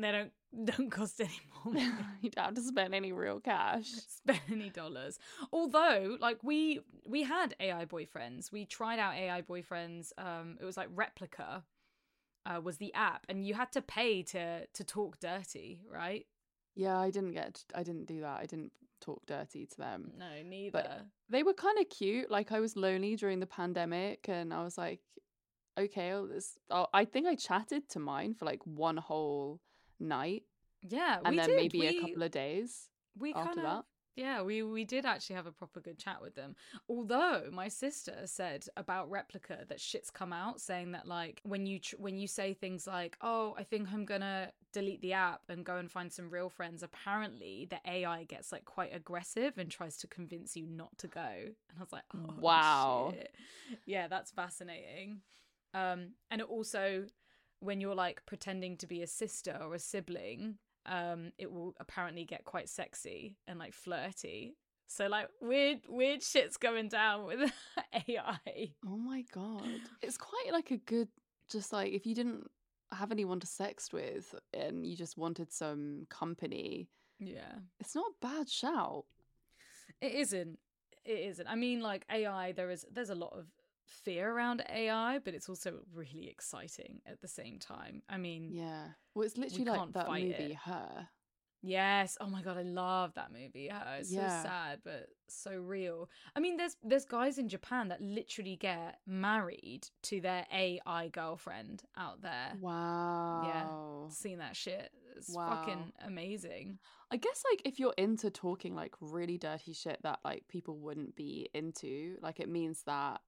They 0.00 0.12
don't 0.12 0.32
don't 0.64 0.90
cost 0.90 1.20
any 1.20 1.40
more 1.64 1.74
you 2.20 2.30
don't 2.30 2.44
have 2.44 2.54
to 2.54 2.62
spend 2.62 2.94
any 2.94 3.12
real 3.12 3.40
cash. 3.40 3.86
spend 4.08 4.40
any 4.50 4.70
dollars. 4.70 5.18
Although, 5.52 6.16
like 6.20 6.42
we 6.42 6.80
we 7.06 7.22
had 7.22 7.54
AI 7.60 7.84
boyfriends. 7.84 8.50
We 8.50 8.64
tried 8.66 8.98
out 8.98 9.14
AI 9.14 9.42
boyfriends. 9.42 10.12
Um, 10.18 10.58
it 10.60 10.64
was 10.64 10.76
like 10.76 10.88
Replika, 10.94 11.62
uh, 12.46 12.60
was 12.60 12.78
the 12.78 12.92
app, 12.94 13.26
and 13.28 13.46
you 13.46 13.54
had 13.54 13.72
to 13.72 13.82
pay 13.82 14.22
to 14.24 14.66
to 14.66 14.84
talk 14.84 15.20
dirty, 15.20 15.82
right? 15.90 16.26
Yeah, 16.74 16.98
I 16.98 17.10
didn't 17.10 17.32
get 17.32 17.64
I 17.74 17.82
didn't 17.82 18.06
do 18.06 18.20
that. 18.20 18.40
I 18.40 18.46
didn't 18.46 18.72
talk 19.00 19.24
dirty 19.26 19.66
to 19.66 19.76
them. 19.76 20.12
No, 20.18 20.42
neither. 20.44 20.70
But 20.72 21.06
They 21.28 21.42
were 21.42 21.54
kind 21.54 21.78
of 21.78 21.88
cute. 21.88 22.30
Like 22.30 22.52
I 22.52 22.60
was 22.60 22.76
lonely 22.76 23.16
during 23.16 23.40
the 23.40 23.46
pandemic 23.46 24.28
and 24.28 24.52
I 24.52 24.62
was 24.62 24.76
like, 24.76 25.00
okay, 25.78 26.12
this 26.28 26.58
oh, 26.70 26.86
I 26.92 27.04
think 27.04 27.26
I 27.26 27.34
chatted 27.34 27.88
to 27.90 27.98
mine 27.98 28.34
for 28.34 28.44
like 28.44 28.60
one 28.64 28.96
whole 28.96 29.60
night 30.00 30.44
yeah, 30.88 31.18
and 31.24 31.34
we 31.34 31.36
then 31.36 31.48
did. 31.50 31.56
maybe 31.56 31.86
a 31.86 32.00
couple 32.00 32.22
of 32.22 32.30
days. 32.30 32.88
we 33.18 33.34
after 33.34 33.44
kind 33.44 33.58
of 33.58 33.64
that. 33.64 33.84
yeah 34.16 34.40
we 34.42 34.62
we 34.62 34.84
did 34.84 35.04
actually 35.04 35.36
have 35.36 35.46
a 35.46 35.52
proper 35.52 35.80
good 35.80 35.98
chat 35.98 36.20
with 36.22 36.34
them 36.34 36.54
although 36.88 37.44
my 37.52 37.68
sister 37.68 38.14
said 38.24 38.64
about 38.76 39.10
Replika 39.10 39.68
that 39.68 39.80
shit's 39.80 40.10
come 40.10 40.32
out 40.32 40.60
saying 40.60 40.92
that 40.92 41.06
like 41.06 41.40
when 41.44 41.66
you 41.66 41.78
tr- 41.80 41.96
when 41.98 42.16
you 42.18 42.26
say 42.26 42.54
things 42.54 42.86
like 42.86 43.16
oh 43.20 43.54
i 43.58 43.62
think 43.62 43.88
i'm 43.92 44.04
gonna 44.06 44.50
delete 44.72 45.02
the 45.02 45.12
app 45.12 45.42
and 45.48 45.64
go 45.64 45.76
and 45.76 45.90
find 45.90 46.12
some 46.12 46.30
real 46.30 46.48
friends 46.48 46.82
apparently 46.82 47.66
the 47.70 47.78
ai 47.90 48.24
gets 48.24 48.52
like 48.52 48.64
quite 48.64 48.94
aggressive 48.94 49.58
and 49.58 49.70
tries 49.70 49.96
to 49.98 50.06
convince 50.06 50.56
you 50.56 50.64
not 50.66 50.96
to 50.98 51.08
go 51.08 51.20
and 51.20 51.76
i 51.78 51.80
was 51.80 51.92
like 51.92 52.04
oh, 52.16 52.34
Wow. 52.40 53.12
shit. 53.14 53.34
yeah 53.86 54.06
that's 54.08 54.30
fascinating 54.30 55.20
um 55.74 56.10
and 56.30 56.40
it 56.40 56.46
also 56.48 57.04
when 57.60 57.80
you're 57.80 57.94
like 57.94 58.24
pretending 58.26 58.76
to 58.78 58.86
be 58.86 59.02
a 59.02 59.06
sister 59.06 59.56
or 59.60 59.74
a 59.74 59.78
sibling 59.78 60.56
um 60.86 61.32
it 61.38 61.50
will 61.50 61.74
apparently 61.78 62.24
get 62.24 62.44
quite 62.44 62.68
sexy 62.68 63.36
and 63.46 63.58
like 63.58 63.74
flirty. 63.74 64.56
So 64.86 65.06
like 65.06 65.28
weird 65.40 65.80
weird 65.88 66.22
shit's 66.22 66.56
going 66.56 66.88
down 66.88 67.24
with 67.26 67.52
ai 68.08 68.72
Oh 68.86 68.96
my 68.96 69.24
god. 69.32 69.80
It's 70.02 70.16
quite 70.16 70.52
like 70.52 70.70
a 70.70 70.78
good 70.78 71.08
just 71.50 71.72
like 71.72 71.92
if 71.92 72.06
you 72.06 72.14
didn't 72.14 72.50
have 72.92 73.12
anyone 73.12 73.38
to 73.40 73.46
sext 73.46 73.92
with 73.92 74.34
and 74.52 74.84
you 74.84 74.96
just 74.96 75.16
wanted 75.16 75.52
some 75.52 76.06
company, 76.08 76.88
yeah. 77.20 77.54
it's 77.78 77.94
not 77.94 78.06
a 78.06 78.26
bad 78.26 78.48
shout. 78.48 79.04
it 80.00 80.12
isn't. 80.12 80.58
It 81.04 81.18
isn't. 81.18 81.46
I 81.46 81.54
mean 81.54 81.80
like 81.80 82.04
ai 82.10 82.52
there 82.52 82.70
is 82.70 82.86
there's 82.90 83.10
a 83.10 83.14
lot 83.14 83.32
of 83.36 83.46
fear 83.90 84.30
around 84.32 84.62
ai 84.70 85.18
but 85.18 85.34
it's 85.34 85.48
also 85.48 85.80
really 85.92 86.28
exciting 86.28 87.00
at 87.06 87.20
the 87.20 87.28
same 87.28 87.58
time 87.58 88.02
i 88.08 88.16
mean 88.16 88.50
Yeah. 88.52 88.86
Well, 89.14 89.24
it's 89.26 89.36
literally 89.36 89.64
like 89.64 89.92
that 89.92 90.08
movie 90.08 90.52
it. 90.52 90.54
Her. 90.56 91.08
Yes. 91.62 92.16
Oh 92.20 92.26
my 92.26 92.40
god, 92.40 92.56
I 92.56 92.62
love 92.62 93.12
that 93.14 93.32
movie. 93.32 93.64
Yeah, 93.66 93.96
it's 93.96 94.10
Yeah. 94.10 94.42
so 94.42 94.48
sad 94.48 94.80
but 94.82 95.08
so 95.28 95.52
real. 95.56 96.08
I 96.34 96.40
mean, 96.40 96.56
there's 96.56 96.76
there's 96.82 97.04
guys 97.04 97.36
in 97.38 97.48
Japan 97.50 97.88
that 97.88 98.00
literally 98.00 98.56
get 98.56 99.00
married 99.06 99.86
to 100.04 100.20
their 100.22 100.46
AI 100.52 101.08
girlfriend 101.08 101.82
out 101.98 102.22
there. 102.22 102.52
Wow. 102.60 103.42
Yeah. 103.44 104.08
Seen 104.14 104.38
that 104.38 104.56
shit? 104.56 104.90
It's 105.16 105.28
Wow. 105.34 105.50
fucking 105.50 105.92
amazing. 106.06 106.78
I 107.10 107.16
guess 107.18 107.42
like 107.50 107.60
if 107.66 107.78
you're 107.78 107.94
into 107.98 108.30
talking 108.30 108.74
like 108.74 108.94
really 109.00 109.36
dirty 109.36 109.74
shit 109.74 109.98
that 110.02 110.20
like 110.24 110.48
people 110.48 110.78
wouldn't 110.78 111.14
be 111.14 111.50
into, 111.52 112.16
like 112.22 112.40
it 112.40 112.48
means 112.48 112.84
that 112.84 113.20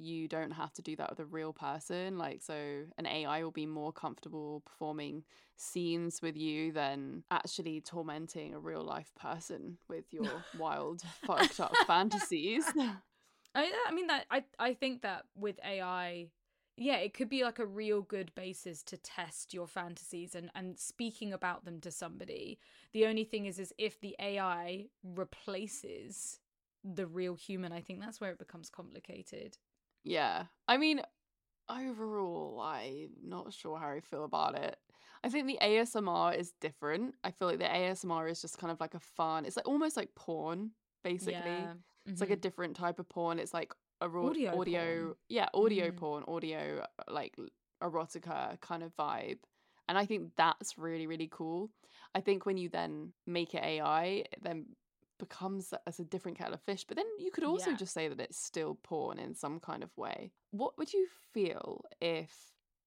you 0.00 0.28
don't 0.28 0.52
have 0.52 0.72
to 0.74 0.82
do 0.82 0.96
that 0.96 1.10
with 1.10 1.20
a 1.20 1.24
real 1.24 1.52
person. 1.52 2.18
Like 2.18 2.42
so 2.42 2.84
an 2.98 3.06
AI 3.06 3.42
will 3.42 3.50
be 3.50 3.66
more 3.66 3.92
comfortable 3.92 4.62
performing 4.66 5.24
scenes 5.56 6.22
with 6.22 6.36
you 6.36 6.72
than 6.72 7.24
actually 7.30 7.80
tormenting 7.80 8.54
a 8.54 8.58
real 8.58 8.82
life 8.82 9.12
person 9.20 9.78
with 9.88 10.04
your 10.10 10.42
wild 10.58 11.02
fucked 11.26 11.60
up 11.60 11.74
fantasies. 11.86 12.64
I 13.54 13.72
I 13.88 13.92
mean 13.92 14.06
that 14.08 14.26
I 14.30 14.44
I 14.58 14.74
think 14.74 15.02
that 15.02 15.24
with 15.34 15.58
AI 15.64 16.28
yeah, 16.76 16.96
it 16.96 17.12
could 17.12 17.28
be 17.28 17.44
like 17.44 17.58
a 17.58 17.66
real 17.66 18.00
good 18.00 18.34
basis 18.34 18.82
to 18.84 18.96
test 18.96 19.52
your 19.52 19.66
fantasies 19.66 20.34
and 20.34 20.50
and 20.54 20.78
speaking 20.78 21.32
about 21.32 21.64
them 21.64 21.80
to 21.80 21.90
somebody. 21.90 22.58
The 22.92 23.06
only 23.06 23.24
thing 23.24 23.46
is 23.46 23.58
is 23.58 23.74
if 23.76 24.00
the 24.00 24.16
AI 24.18 24.86
replaces 25.02 26.38
the 26.82 27.06
real 27.06 27.34
human, 27.34 27.72
I 27.72 27.82
think 27.82 28.00
that's 28.00 28.20
where 28.20 28.30
it 28.30 28.38
becomes 28.38 28.70
complicated. 28.70 29.58
Yeah. 30.04 30.44
I 30.68 30.76
mean, 30.76 31.00
overall, 31.68 32.60
I'm 32.60 33.10
not 33.22 33.52
sure 33.52 33.78
how 33.78 33.88
I 33.90 34.00
feel 34.00 34.24
about 34.24 34.56
it. 34.56 34.76
I 35.22 35.28
think 35.28 35.46
the 35.46 35.58
ASMR 35.60 36.36
is 36.36 36.52
different. 36.60 37.14
I 37.22 37.30
feel 37.30 37.46
like 37.48 37.58
the 37.58 37.64
ASMR 37.64 38.30
is 38.30 38.40
just 38.40 38.58
kind 38.58 38.70
of 38.72 38.80
like 38.80 38.94
a 38.94 39.00
fun, 39.00 39.44
it's 39.44 39.56
like 39.56 39.68
almost 39.68 39.96
like 39.96 40.14
porn, 40.14 40.70
basically. 41.04 41.34
Yeah. 41.34 41.74
It's 42.06 42.20
like 42.20 42.30
a 42.30 42.36
Mhm. 42.36 42.40
different 42.40 42.76
type 42.76 42.98
of 42.98 43.08
porn. 43.08 43.38
It's 43.38 43.52
like 43.52 43.74
a 44.00 44.08
raw 44.08 44.26
Audio 44.28 44.58
audio, 44.58 45.02
porn. 45.04 45.16
yeah, 45.28 45.48
audio 45.52 45.90
Mm. 45.90 45.96
porn, 45.98 46.24
audio 46.26 46.86
like 47.08 47.36
erotica 47.82 48.58
kind 48.60 48.82
of 48.82 48.96
vibe. 48.96 49.40
And 49.88 49.98
I 49.98 50.06
think 50.06 50.34
that's 50.36 50.78
really, 50.78 51.06
really 51.06 51.28
cool. 51.28 51.70
I 52.14 52.20
think 52.22 52.46
when 52.46 52.56
you 52.56 52.68
then 52.70 53.12
make 53.26 53.54
it 53.54 53.62
AI, 53.62 54.04
it 54.32 54.38
then 54.42 54.74
becomes 55.20 55.72
as 55.86 56.00
a 56.00 56.04
different 56.04 56.38
kettle 56.38 56.54
of 56.54 56.62
fish. 56.62 56.84
But 56.84 56.96
then 56.96 57.06
you 57.18 57.30
could 57.30 57.44
also 57.44 57.70
Yeah. 57.70 57.76
just 57.76 57.94
say 57.94 58.08
that 58.08 58.20
it's 58.20 58.38
still 58.42 58.74
porn 58.74 59.18
in 59.20 59.34
some 59.34 59.60
kind 59.60 59.84
of 59.84 59.96
way. 59.96 60.32
What 60.50 60.76
would 60.78 60.92
you 60.92 61.06
feel 61.32 61.84
if 62.00 62.34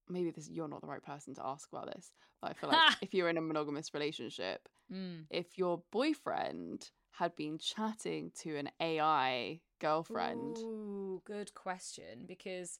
maybe 0.10 0.32
this 0.32 0.50
you're 0.50 0.68
not 0.68 0.82
the 0.82 0.88
right 0.88 1.04
person 1.04 1.34
to 1.36 1.46
ask 1.46 1.70
about 1.72 1.94
this, 1.96 2.12
but 2.42 2.52
I 2.52 2.54
feel 2.56 2.70
like 2.70 2.84
if 3.02 3.14
you're 3.14 3.30
in 3.30 3.38
a 3.38 3.42
monogamous 3.42 3.94
relationship, 3.94 4.68
Mm. 4.92 5.28
if 5.30 5.58
your 5.58 5.84
boyfriend 5.92 6.92
had 7.12 7.36
been 7.36 7.58
chatting 7.60 8.32
to 8.40 8.58
an 8.58 8.70
AI 8.82 9.62
girlfriend, 9.80 10.66
Ooh, 10.66 11.22
good 11.26 11.54
question 11.54 12.26
because 12.26 12.80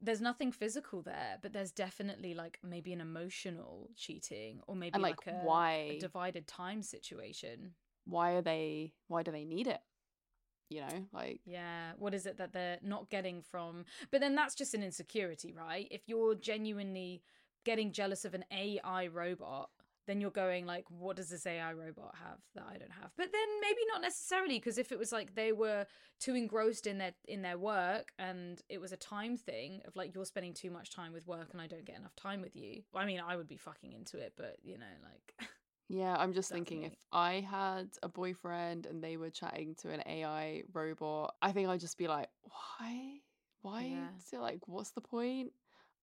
there's 0.00 0.20
nothing 0.20 0.50
physical 0.52 1.02
there, 1.02 1.38
but 1.40 1.52
there's 1.52 1.70
definitely 1.70 2.34
like 2.34 2.58
maybe 2.62 2.92
an 2.92 3.00
emotional 3.00 3.90
cheating 3.96 4.60
or 4.66 4.74
maybe 4.74 4.94
and 4.96 5.02
like, 5.02 5.20
like, 5.26 5.26
a, 5.28 5.38
why 5.44 5.88
a 5.88 5.94
divided 5.94 6.46
time 6.46 6.82
situation. 6.82 7.74
Why 8.04 8.32
are 8.32 8.42
they 8.42 8.92
why 9.08 9.22
do 9.22 9.30
they 9.30 9.44
need 9.44 9.66
it? 9.66 9.80
You 10.68 10.80
know, 10.80 11.06
like 11.12 11.40
Yeah, 11.44 11.92
what 11.98 12.14
is 12.14 12.26
it 12.26 12.38
that 12.38 12.52
they're 12.52 12.78
not 12.82 13.10
getting 13.10 13.42
from? 13.42 13.84
But 14.10 14.20
then 14.20 14.34
that's 14.34 14.54
just 14.54 14.74
an 14.74 14.82
insecurity, 14.82 15.52
right? 15.52 15.86
If 15.90 16.02
you're 16.06 16.34
genuinely 16.34 17.22
getting 17.64 17.92
jealous 17.92 18.24
of 18.24 18.34
an 18.34 18.44
AI 18.50 19.08
robot, 19.08 19.70
then 20.06 20.20
you're 20.20 20.30
going 20.30 20.66
like, 20.66 20.84
what 20.88 21.16
does 21.16 21.28
this 21.28 21.46
AI 21.46 21.72
robot 21.72 22.14
have 22.20 22.38
that 22.54 22.64
I 22.68 22.76
don't 22.76 22.90
have? 22.90 23.12
But 23.16 23.28
then 23.32 23.60
maybe 23.60 23.80
not 23.92 24.02
necessarily, 24.02 24.56
because 24.58 24.78
if 24.78 24.90
it 24.92 24.98
was 24.98 25.12
like 25.12 25.34
they 25.34 25.52
were 25.52 25.86
too 26.18 26.34
engrossed 26.34 26.86
in 26.86 26.98
their 26.98 27.12
in 27.28 27.42
their 27.42 27.58
work 27.58 28.12
and 28.18 28.60
it 28.68 28.80
was 28.80 28.92
a 28.92 28.96
time 28.96 29.36
thing 29.36 29.80
of 29.86 29.94
like 29.94 30.14
you're 30.14 30.24
spending 30.24 30.54
too 30.54 30.70
much 30.70 30.90
time 30.90 31.12
with 31.12 31.26
work 31.26 31.48
and 31.52 31.60
I 31.60 31.66
don't 31.66 31.84
get 31.84 31.96
enough 31.96 32.16
time 32.16 32.40
with 32.40 32.56
you. 32.56 32.82
I 32.94 33.04
mean, 33.04 33.20
I 33.20 33.36
would 33.36 33.48
be 33.48 33.56
fucking 33.56 33.92
into 33.92 34.18
it, 34.18 34.32
but 34.36 34.56
you 34.62 34.78
know, 34.78 34.86
like 35.04 35.48
Yeah, 35.88 36.16
I'm 36.16 36.32
just 36.32 36.50
That's 36.50 36.58
thinking 36.58 36.84
if. 36.84 36.92
I 37.12 37.46
had 37.48 37.88
a 38.02 38.08
boyfriend 38.08 38.86
and 38.86 39.02
they 39.02 39.16
were 39.16 39.30
chatting 39.30 39.74
to 39.82 39.90
an 39.90 40.02
AI 40.06 40.62
robot, 40.72 41.34
I 41.42 41.52
think 41.52 41.68
I'd 41.68 41.80
just 41.80 41.98
be 41.98 42.08
like, 42.08 42.28
why? 42.42 43.20
Why? 43.62 43.82
Yeah. 43.84 44.08
So 44.30 44.40
like, 44.40 44.66
what's 44.66 44.90
the 44.92 45.00
point? 45.00 45.52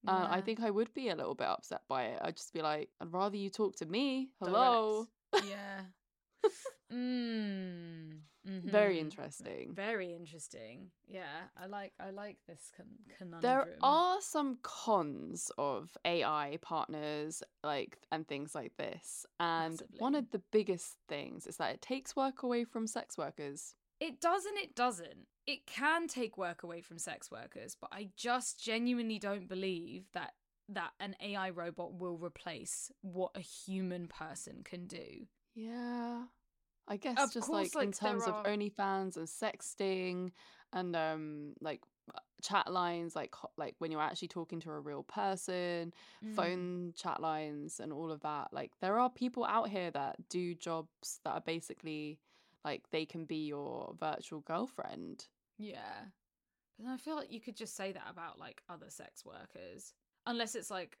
Uh, 0.06 0.28
I 0.30 0.40
think 0.40 0.60
I 0.60 0.70
would 0.70 0.92
be 0.94 1.10
a 1.10 1.14
little 1.14 1.34
bit 1.34 1.46
upset 1.46 1.82
by 1.88 2.04
it. 2.04 2.20
I'd 2.22 2.36
just 2.36 2.52
be 2.54 2.62
like, 2.62 2.88
I'd 3.00 3.12
rather 3.12 3.36
you 3.36 3.50
talk 3.50 3.76
to 3.76 3.86
me. 3.86 4.30
Hello. 4.40 5.06
yeah. 5.46 5.80
Mm. 6.92 8.20
Very 8.44 8.96
mhm. 8.96 9.00
interesting. 9.00 9.74
Very 9.74 10.12
interesting. 10.12 10.90
Yeah, 11.06 11.48
I 11.56 11.66
like 11.66 11.92
I 12.00 12.10
like 12.10 12.38
this 12.48 12.72
con- 12.76 12.86
conundrum. 13.16 13.42
There 13.42 13.68
are 13.82 14.20
some 14.20 14.58
cons 14.62 15.52
of 15.58 15.96
AI 16.04 16.58
partners, 16.62 17.42
like 17.62 17.98
and 18.10 18.26
things 18.26 18.54
like 18.54 18.76
this, 18.76 19.26
and 19.38 19.80
one 19.98 20.14
of 20.14 20.30
the 20.30 20.42
biggest 20.50 20.96
things 21.08 21.46
is 21.46 21.58
that 21.58 21.74
it 21.74 21.82
takes 21.82 22.16
work 22.16 22.42
away 22.42 22.64
from 22.64 22.86
sex 22.86 23.16
workers. 23.16 23.74
It 24.00 24.20
does 24.20 24.46
and 24.46 24.56
it 24.56 24.74
doesn't. 24.74 25.26
It 25.46 25.66
can 25.66 26.08
take 26.08 26.38
work 26.38 26.62
away 26.62 26.80
from 26.80 26.98
sex 26.98 27.30
workers, 27.30 27.76
but 27.78 27.90
I 27.92 28.08
just 28.16 28.62
genuinely 28.62 29.18
don't 29.18 29.48
believe 29.48 30.06
that 30.14 30.32
that 30.68 30.92
an 31.00 31.16
AI 31.20 31.50
robot 31.50 31.94
will 31.94 32.16
replace 32.16 32.90
what 33.02 33.32
a 33.34 33.40
human 33.40 34.08
person 34.08 34.62
can 34.64 34.86
do. 34.86 35.26
Yeah. 35.54 36.24
I 36.88 36.96
guess 36.96 37.18
Of 37.18 37.32
just 37.32 37.46
course, 37.46 37.74
like, 37.74 37.82
in 37.84 37.90
like, 37.90 37.98
there 37.98 38.10
terms 38.10 38.24
of 38.26 38.34
are- 38.34 38.44
OnlyFans 38.44 39.16
and 39.16 39.28
sexting 39.28 40.32
and 40.72 40.94
um 40.96 41.54
like 41.60 41.82
uh, 42.14 42.18
chat 42.42 42.72
lines 42.72 43.14
like 43.16 43.34
like 43.56 43.74
when 43.78 43.90
you're 43.92 44.00
actually 44.00 44.28
talking 44.28 44.60
to 44.60 44.70
a 44.70 44.80
real 44.80 45.02
person, 45.04 45.92
Mm. 46.24 46.34
phone 46.34 46.92
chat 46.96 47.20
lines 47.20 47.80
and 47.80 47.92
all 47.92 48.10
of 48.10 48.20
that. 48.22 48.52
Like 48.52 48.72
there 48.80 48.98
are 48.98 49.10
people 49.10 49.44
out 49.44 49.68
here 49.68 49.90
that 49.92 50.16
do 50.28 50.54
jobs 50.54 51.20
that 51.24 51.30
are 51.30 51.40
basically 51.40 52.18
like 52.64 52.82
they 52.90 53.04
can 53.06 53.24
be 53.24 53.46
your 53.46 53.94
virtual 53.98 54.40
girlfriend. 54.40 55.26
Yeah. 55.58 56.06
But 56.78 56.88
I 56.90 56.96
feel 56.96 57.14
like 57.16 57.30
you 57.32 57.40
could 57.40 57.56
just 57.56 57.76
say 57.76 57.92
that 57.92 58.06
about 58.10 58.38
like 58.38 58.62
other 58.68 58.88
sex 58.90 59.24
workers. 59.24 59.92
Unless 60.26 60.54
it's 60.54 60.70
like 60.70 60.98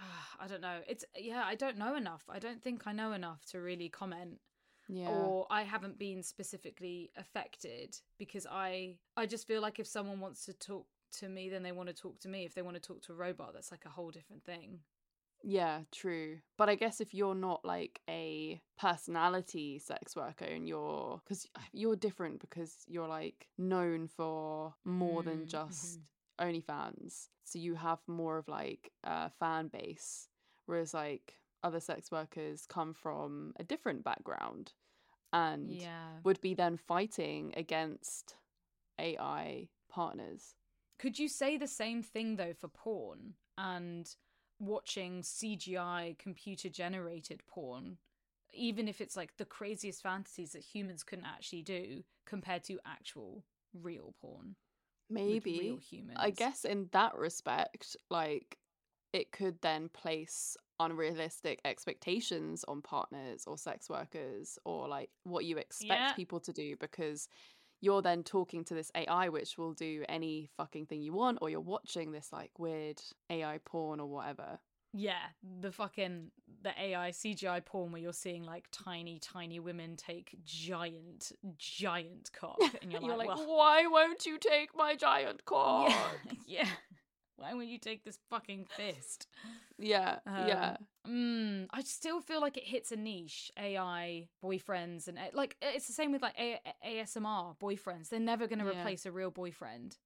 ah, 0.00 0.28
I 0.40 0.46
don't 0.48 0.60
know. 0.62 0.80
It's 0.88 1.04
yeah, 1.16 1.42
I 1.44 1.54
don't 1.54 1.78
know 1.78 1.94
enough. 1.96 2.24
I 2.28 2.38
don't 2.38 2.62
think 2.62 2.86
I 2.86 2.92
know 2.92 3.12
enough 3.12 3.44
to 3.50 3.60
really 3.60 3.88
comment 3.88 4.40
Yeah. 4.88 5.08
or 5.10 5.46
I 5.50 5.62
haven't 5.62 5.98
been 5.98 6.22
specifically 6.22 7.10
affected 7.16 7.96
because 8.18 8.46
I 8.50 8.96
I 9.16 9.26
just 9.26 9.46
feel 9.46 9.60
like 9.62 9.78
if 9.78 9.86
someone 9.86 10.20
wants 10.20 10.44
to 10.46 10.52
talk 10.54 10.86
to 11.18 11.28
me 11.28 11.48
then 11.50 11.62
they 11.62 11.72
want 11.72 11.88
to 11.88 11.94
talk 11.94 12.18
to 12.20 12.28
me. 12.28 12.44
If 12.44 12.54
they 12.54 12.62
want 12.62 12.76
to 12.76 12.80
talk 12.88 13.02
to 13.02 13.12
a 13.12 13.16
robot 13.16 13.52
that's 13.54 13.70
like 13.70 13.84
a 13.84 13.90
whole 13.90 14.10
different 14.10 14.44
thing. 14.44 14.80
Yeah, 15.42 15.80
true. 15.90 16.40
But 16.58 16.68
I 16.68 16.74
guess 16.74 17.00
if 17.00 17.14
you're 17.14 17.34
not 17.34 17.64
like 17.64 18.00
a 18.08 18.60
personality 18.78 19.78
sex 19.78 20.14
worker 20.14 20.44
and 20.44 20.68
you're 20.68 21.20
because 21.24 21.46
you're 21.72 21.96
different 21.96 22.40
because 22.40 22.84
you're 22.86 23.08
like 23.08 23.48
known 23.56 24.06
for 24.08 24.74
more 24.84 25.22
than 25.22 25.46
Mm, 25.46 25.48
just 25.48 25.98
mhm. 25.98 26.02
OnlyFans. 26.40 27.28
So 27.44 27.58
you 27.58 27.74
have 27.74 27.98
more 28.06 28.38
of 28.38 28.48
like 28.48 28.92
a 29.04 29.30
fan 29.30 29.68
base. 29.68 30.28
Whereas 30.66 30.94
like 30.94 31.34
other 31.62 31.80
sex 31.80 32.10
workers 32.10 32.66
come 32.68 32.94
from 32.94 33.52
a 33.58 33.64
different 33.64 34.04
background 34.04 34.72
and 35.32 35.78
Yeah. 35.78 36.20
would 36.24 36.40
be 36.40 36.54
then 36.54 36.76
fighting 36.76 37.52
against 37.56 38.36
AI 38.98 39.68
partners. 39.88 40.54
Could 40.98 41.18
you 41.18 41.28
say 41.28 41.56
the 41.56 41.66
same 41.66 42.02
thing 42.02 42.36
though 42.36 42.54
for 42.54 42.68
porn 42.68 43.34
and 43.56 44.08
watching 44.58 45.22
CGI 45.22 46.16
computer 46.18 46.68
generated 46.68 47.42
porn, 47.46 47.98
even 48.52 48.86
if 48.88 49.00
it's 49.00 49.16
like 49.16 49.36
the 49.36 49.44
craziest 49.46 50.02
fantasies 50.02 50.52
that 50.52 50.62
humans 50.62 51.02
couldn't 51.02 51.24
actually 51.24 51.62
do 51.62 52.04
compared 52.26 52.64
to 52.64 52.78
actual 52.84 53.44
real 53.72 54.14
porn? 54.20 54.56
Maybe. 55.10 55.78
humans. 55.82 56.16
I 56.16 56.30
guess 56.30 56.64
in 56.64 56.88
that 56.92 57.16
respect, 57.16 57.96
like 58.10 58.58
it 59.12 59.32
could 59.32 59.60
then 59.60 59.88
place 59.88 60.56
unrealistic 60.78 61.60
expectations 61.64 62.64
on 62.68 62.80
partners 62.80 63.44
or 63.46 63.58
sex 63.58 63.88
workers 63.90 64.58
or 64.64 64.88
like 64.88 65.10
what 65.24 65.44
you 65.44 65.58
expect 65.58 66.00
Yeah. 66.00 66.12
people 66.14 66.40
to 66.40 66.52
do 66.52 66.76
because 66.76 67.28
you're 67.82 68.02
then 68.02 68.22
talking 68.22 68.64
to 68.64 68.74
this 68.74 68.90
AI 68.94 69.28
which 69.28 69.58
will 69.58 69.72
do 69.72 70.04
any 70.08 70.48
fucking 70.56 70.86
thing 70.86 71.02
you 71.02 71.12
want 71.12 71.38
or 71.42 71.50
you're 71.50 71.60
watching 71.60 72.12
this 72.12 72.32
like 72.32 72.58
weird 72.58 73.00
AI 73.30 73.58
porn 73.64 74.00
or 74.00 74.06
whatever. 74.06 74.58
Yeah, 74.92 75.26
the 75.60 75.70
fucking 75.72 76.30
the 76.62 76.72
AI 76.80 77.10
CGI 77.10 77.60
porn 77.60 77.92
where 77.92 78.00
you're 78.02 78.12
seeing 78.12 78.42
like 78.44 78.66
tiny, 78.70 79.18
tiny 79.18 79.60
women 79.60 79.96
take 79.96 80.36
giant, 80.44 81.32
giant 81.56 82.30
cock, 82.32 82.60
and 82.82 82.92
you're 82.92 83.16
like, 83.16 83.28
well, 83.28 83.46
why 83.46 83.86
won't 83.86 84.26
you 84.26 84.38
take 84.38 84.70
my 84.76 84.94
giant 84.94 85.44
cock? 85.46 85.90
yeah, 85.90 86.32
yeah. 86.46 86.68
Why 87.36 87.54
won't 87.54 87.68
you 87.68 87.78
take 87.78 88.04
this 88.04 88.18
fucking 88.28 88.66
fist? 88.76 89.26
Yeah, 89.78 90.18
yeah. 90.36 90.76
Mm, 91.08 91.68
I 91.70 91.82
still 91.82 92.20
feel 92.20 92.42
like 92.42 92.58
it 92.58 92.64
hits 92.64 92.92
a 92.92 92.96
niche. 92.96 93.50
AI 93.58 94.28
boyfriends 94.44 95.08
and 95.08 95.18
uh, 95.18 95.22
like 95.32 95.56
it's 95.62 95.86
the 95.86 95.94
same 95.94 96.12
with 96.12 96.20
like 96.20 96.38
a- 96.38 96.60
ASMR 96.86 97.56
boyfriends. 97.58 98.10
They're 98.10 98.20
never 98.20 98.46
going 98.46 98.58
to 98.58 98.66
Yeah. 98.66 98.80
replace 98.80 99.06
a 99.06 99.12
real 99.12 99.30
boyfriend. 99.30 99.96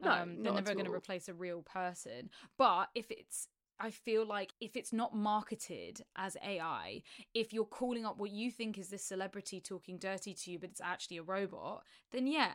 No, 0.00 0.10
um, 0.12 0.42
they're 0.42 0.52
never 0.52 0.74
going 0.74 0.84
to 0.86 0.92
replace 0.94 1.28
a 1.28 1.34
real 1.34 1.62
person. 1.62 2.30
But 2.56 2.90
if 2.94 3.10
it's 3.10 3.48
I 3.78 3.90
feel 3.90 4.24
like 4.26 4.52
if 4.60 4.76
it's 4.76 4.92
not 4.92 5.14
marketed 5.14 6.02
as 6.16 6.36
AI, 6.42 7.02
if 7.34 7.52
you're 7.52 7.64
calling 7.66 8.06
up 8.06 8.18
what 8.18 8.30
you 8.30 8.50
think 8.50 8.78
is 8.78 8.88
this 8.88 9.04
celebrity 9.04 9.60
talking 9.60 9.98
dirty 9.98 10.34
to 10.34 10.50
you, 10.50 10.58
but 10.58 10.70
it's 10.70 10.80
actually 10.80 11.18
a 11.18 11.22
robot, 11.22 11.84
then 12.10 12.26
yeah, 12.26 12.52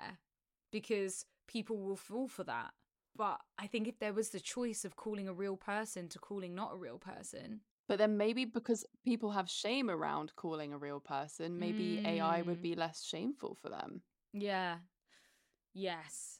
because 0.71 1.25
people 1.47 1.77
will 1.77 1.95
fall 1.95 2.27
for 2.27 2.43
that. 2.45 2.71
But 3.15 3.39
I 3.57 3.67
think 3.67 3.87
if 3.87 3.99
there 3.99 4.13
was 4.13 4.29
the 4.29 4.39
choice 4.39 4.85
of 4.85 4.95
calling 4.95 5.27
a 5.27 5.33
real 5.33 5.57
person 5.57 6.07
to 6.09 6.19
calling 6.19 6.55
not 6.55 6.73
a 6.73 6.77
real 6.77 6.97
person, 6.97 7.61
But 7.87 7.97
then 7.97 8.17
maybe 8.17 8.45
because 8.45 8.85
people 9.03 9.31
have 9.31 9.49
shame 9.49 9.89
around 9.89 10.35
calling 10.35 10.73
a 10.73 10.77
real 10.77 10.99
person, 11.01 11.59
maybe 11.59 11.99
AI 12.05 12.41
would 12.41 12.59
Mm. 12.59 12.61
be 12.61 12.75
less 12.75 13.03
shameful 13.03 13.55
for 13.55 13.69
them. 13.69 14.03
yeah, 14.33 14.77
yes. 15.73 16.39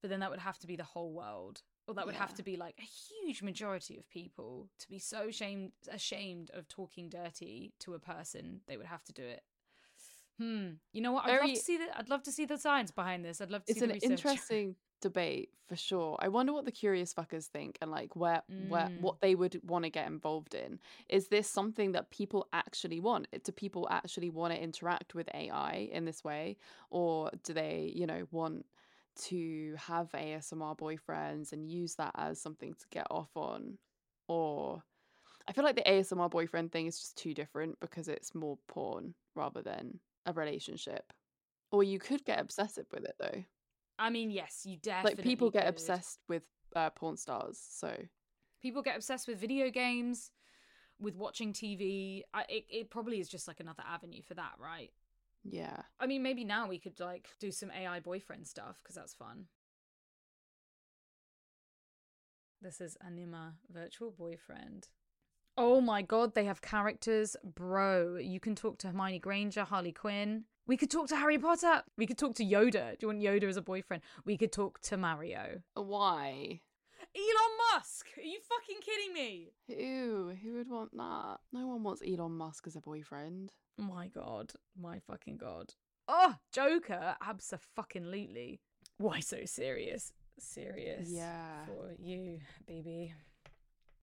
But 0.00 0.10
then 0.10 0.20
that 0.20 0.30
would 0.30 0.40
have 0.40 0.58
to 0.60 0.66
be 0.66 0.76
the 0.76 0.84
whole 0.84 1.12
world. 1.12 1.62
Or 1.88 1.94
that 1.94 2.06
would 2.06 2.16
have 2.16 2.34
to 2.34 2.42
be 2.42 2.56
like 2.56 2.78
a 2.78 2.82
huge 2.82 3.42
majority 3.42 3.98
of 3.98 4.08
people 4.10 4.70
to 4.78 4.88
be 4.88 4.98
so 4.98 5.28
ashamed 5.28 5.72
ashamed 5.90 6.50
of 6.50 6.68
talking 6.68 7.08
dirty 7.08 7.74
to 7.80 7.94
a 7.94 7.98
person, 7.98 8.60
they 8.68 8.76
would 8.76 8.86
have 8.86 9.04
to 9.04 9.12
do 9.14 9.24
it. 9.24 9.42
Hmm. 10.38 10.74
You 10.92 11.00
know 11.02 11.12
what? 11.12 11.24
I'd 11.24 11.36
love 11.36 11.52
to 11.54 11.60
see 11.60 11.76
the 11.78 11.98
I'd 11.98 12.08
love 12.08 12.22
to 12.24 12.32
see 12.32 12.44
the 12.44 12.58
science 12.58 12.90
behind 12.90 13.24
this. 13.24 13.40
I'd 13.40 13.50
love 13.50 13.64
to 13.64 13.70
It's 13.70 13.80
see 13.80 13.82
an 13.82 13.90
research. 13.90 14.20
interesting 14.20 14.76
debate 15.00 15.50
for 15.66 15.76
sure. 15.76 16.16
I 16.20 16.28
wonder 16.28 16.52
what 16.52 16.64
the 16.64 16.72
curious 16.72 17.14
fuckers 17.14 17.46
think 17.46 17.78
and 17.80 17.90
like 17.90 18.16
where 18.16 18.42
where 18.56 18.90
Mm. 18.90 18.94
what 18.94 19.20
they 19.20 19.34
would 19.34 19.60
want 19.62 19.84
to 19.84 19.90
get 19.90 20.06
involved 20.06 20.54
in. 20.54 20.80
Is 21.08 21.28
this 21.28 21.48
something 21.48 21.92
that 21.92 22.10
people 22.10 22.48
actually 22.52 23.00
want? 23.00 23.28
Do 23.44 23.52
people 23.52 23.86
actually 23.90 24.30
want 24.30 24.54
to 24.54 24.60
interact 24.62 25.14
with 25.14 25.28
AI 25.34 25.88
in 25.92 26.04
this 26.04 26.24
way 26.24 26.56
or 26.90 27.30
do 27.44 27.52
they, 27.52 27.92
you 27.94 28.06
know, 28.06 28.26
want 28.30 28.66
to 29.26 29.74
have 29.78 30.10
ASMR 30.12 30.76
boyfriends 30.76 31.52
and 31.52 31.70
use 31.70 31.94
that 31.96 32.12
as 32.16 32.40
something 32.40 32.74
to 32.74 32.86
get 32.90 33.06
off 33.10 33.30
on 33.34 33.78
or 34.28 34.82
I 35.48 35.52
feel 35.52 35.64
like 35.64 35.76
the 35.76 35.82
ASMR 35.82 36.30
boyfriend 36.30 36.72
thing 36.72 36.86
is 36.86 36.98
just 36.98 37.16
too 37.16 37.32
different 37.32 37.80
because 37.80 38.08
it's 38.08 38.34
more 38.34 38.58
porn 38.68 39.14
rather 39.34 39.62
than 39.62 39.98
a 40.26 40.32
relationship. 40.32 41.10
Or 41.72 41.82
you 41.82 41.98
could 41.98 42.24
get 42.24 42.38
obsessive 42.38 42.86
with 42.92 43.04
it 43.04 43.14
though. 43.18 43.44
I 43.98 44.10
mean, 44.10 44.30
yes, 44.30 44.62
you 44.64 44.76
definitely 44.76 45.16
like 45.16 45.24
people 45.24 45.50
get 45.50 45.62
could. 45.62 45.70
obsessed 45.70 46.20
with 46.28 46.44
uh, 46.76 46.90
porn 46.90 47.16
stars. 47.16 47.58
So 47.70 47.94
People 48.60 48.82
get 48.82 48.96
obsessed 48.96 49.28
with 49.28 49.38
video 49.38 49.70
games, 49.70 50.30
with 51.00 51.14
watching 51.16 51.52
TV. 51.52 52.22
I, 52.34 52.44
it 52.48 52.64
it 52.68 52.90
probably 52.90 53.20
is 53.20 53.28
just 53.28 53.46
like 53.48 53.60
another 53.60 53.84
avenue 53.88 54.22
for 54.22 54.34
that, 54.34 54.52
right? 54.58 54.90
Yeah. 55.44 55.82
I 56.00 56.06
mean, 56.06 56.22
maybe 56.22 56.44
now 56.44 56.68
we 56.68 56.78
could 56.78 56.98
like 57.00 57.28
do 57.40 57.50
some 57.50 57.70
AI 57.70 58.00
boyfriend 58.00 58.46
stuff 58.46 58.80
because 58.82 58.96
that's 58.96 59.14
fun. 59.14 59.46
This 62.60 62.80
is 62.80 62.96
Anima 63.04 63.54
virtual 63.72 64.10
boyfriend. 64.10 64.88
Oh 65.56 65.80
my 65.80 66.02
god, 66.02 66.34
they 66.34 66.44
have 66.44 66.62
characters, 66.62 67.36
bro. 67.44 68.16
You 68.16 68.40
can 68.40 68.54
talk 68.54 68.78
to 68.78 68.88
Hermione 68.88 69.18
Granger, 69.18 69.64
Harley 69.64 69.92
Quinn. 69.92 70.44
We 70.66 70.76
could 70.76 70.90
talk 70.90 71.08
to 71.08 71.16
Harry 71.16 71.38
Potter. 71.38 71.82
We 71.96 72.06
could 72.06 72.18
talk 72.18 72.34
to 72.36 72.44
Yoda. 72.44 72.92
Do 72.92 72.98
you 73.00 73.08
want 73.08 73.20
Yoda 73.20 73.48
as 73.48 73.56
a 73.56 73.62
boyfriend? 73.62 74.02
We 74.24 74.36
could 74.36 74.52
talk 74.52 74.80
to 74.82 74.96
Mario. 74.96 75.62
Uh, 75.76 75.82
why? 75.82 76.60
Elon 77.16 77.56
Musk. 77.72 78.06
Are 78.16 78.22
you 78.22 78.38
fucking 78.48 78.80
kidding 78.82 79.14
me? 79.14 79.52
Ew, 79.68 80.36
who 80.42 80.54
would 80.54 80.70
want 80.70 80.96
that? 80.96 81.38
No 81.52 81.66
one 81.68 81.82
wants 81.82 82.02
Elon 82.06 82.32
Musk 82.32 82.66
as 82.66 82.76
a 82.76 82.80
boyfriend. 82.80 83.52
My 83.78 84.08
god. 84.08 84.52
My 84.78 84.98
fucking 84.98 85.36
god. 85.38 85.74
Oh, 86.08 86.34
Joker. 86.52 87.16
Abso-fucking-lutely. 87.22 88.60
Why 88.98 89.20
so 89.20 89.44
serious? 89.44 90.12
Serious. 90.38 91.08
Yeah. 91.10 91.64
For 91.66 91.94
you, 91.98 92.40
baby. 92.66 93.14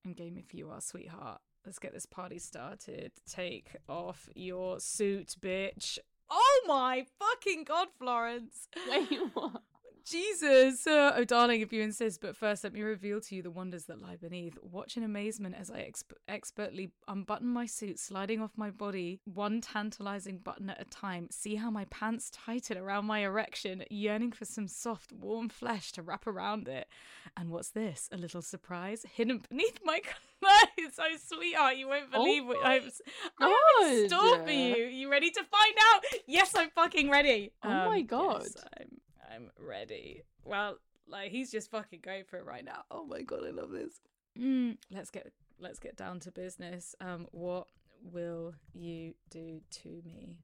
And 0.06 0.16
game 0.16 0.38
if 0.38 0.54
you 0.54 0.70
are, 0.70 0.82
sweetheart. 0.82 1.42
Let's 1.66 1.80
get 1.80 1.94
this 1.94 2.06
party 2.06 2.40
started. 2.40 3.12
Take 3.28 3.76
off 3.90 4.30
your 4.36 4.80
suit, 4.80 5.36
bitch. 5.42 5.98
Oh 6.30 6.62
my 6.68 7.06
fucking 7.20 7.66
god, 7.66 7.88
Florence. 8.00 8.68
Wait, 8.90 9.10
what? 9.34 9.62
Jesus. 10.06 10.86
Uh, 10.88 11.14
oh, 11.16 11.24
darling, 11.24 11.62
if 11.62 11.74
you 11.74 11.82
insist. 11.82 12.22
But 12.22 12.36
first, 12.36 12.64
let 12.64 12.74
me 12.74 12.82
reveal 12.82 13.20
to 13.22 13.36
you 13.36 13.42
the 13.42 13.52
wonders 13.52 13.86
that 13.86 14.02
lie 14.02 14.16
beneath. 14.16 14.58
Watch 14.62 14.98
in 14.98 15.04
amazement 15.04 15.56
as 15.60 15.72
I 15.72 15.80
exp- 15.80 16.14
expertly 16.28 16.92
unbutton 17.08 17.48
my 17.48 17.66
suit, 17.66 18.00
sliding 18.00 18.42
off 18.42 18.52
my 18.56 18.70
body, 18.70 19.20
one 19.26 19.62
tantalizing 19.62 20.38
button 20.38 20.70
at 20.70 20.82
a 20.82 20.86
time. 20.86 21.28
See 21.32 21.56
how 21.56 21.70
my 21.70 21.86
pants 21.86 22.30
tighten 22.32 22.78
around 22.78 23.06
my 23.06 23.20
erection, 23.20 23.84
yearning 23.90 24.32
for 24.32 24.46
some 24.46 24.68
soft, 24.68 25.12
warm 25.12 25.50
flesh 25.50 25.92
to 25.94 26.02
wrap 26.02 26.28
around 26.28 26.68
it. 26.68 26.88
And 27.36 27.50
what's 27.50 27.72
this? 27.72 28.08
A 28.12 28.18
little 28.18 28.42
surprise 28.42 29.06
hidden 29.12 29.42
beneath 29.50 29.80
my 29.84 30.00
clothes. 30.40 30.94
Oh, 31.00 31.16
sweetheart, 31.18 31.78
you 31.78 31.88
won't 31.88 32.06
Oh 32.14 32.24
believe 32.24 32.46
what 32.46 32.66
I've, 32.66 32.92
I 33.40 33.82
have 33.82 33.92
in 34.04 34.10
store 34.10 34.44
for 34.44 34.52
you. 34.52 34.86
You 34.86 35.12
ready 35.12 35.32
to 35.32 35.44
find 35.44 35.76
out? 35.94 36.04
Yes, 36.28 36.54
I'm 36.56 36.70
fucking 36.70 37.10
ready. 37.10 37.52
Oh 37.64 37.68
my 37.68 37.98
yes, 37.98 38.08
God. 38.08 38.48
I'm 38.80 39.02
I'm 39.36 39.50
ready. 39.60 40.24
Well, 40.44 40.78
like 41.08 41.32
he's 41.32 41.52
just 41.52 41.70
fucking 41.72 42.00
going 42.04 42.24
for 42.24 42.38
it 42.38 42.46
right 42.46 42.64
now. 42.66 42.84
Oh 42.90 43.06
my 43.06 43.22
god, 43.22 43.42
I 43.48 43.52
love 43.52 43.72
this. 43.72 44.00
Mm, 44.40 44.78
let's 44.92 45.10
get 45.10 45.32
let's 45.60 45.80
get 45.80 45.96
down 45.98 46.20
to 46.22 46.32
business. 46.32 46.96
Um, 47.02 47.28
what 47.32 47.68
will 48.02 48.54
you 48.74 49.14
do 49.30 49.62
to 49.84 50.02
me 50.06 50.38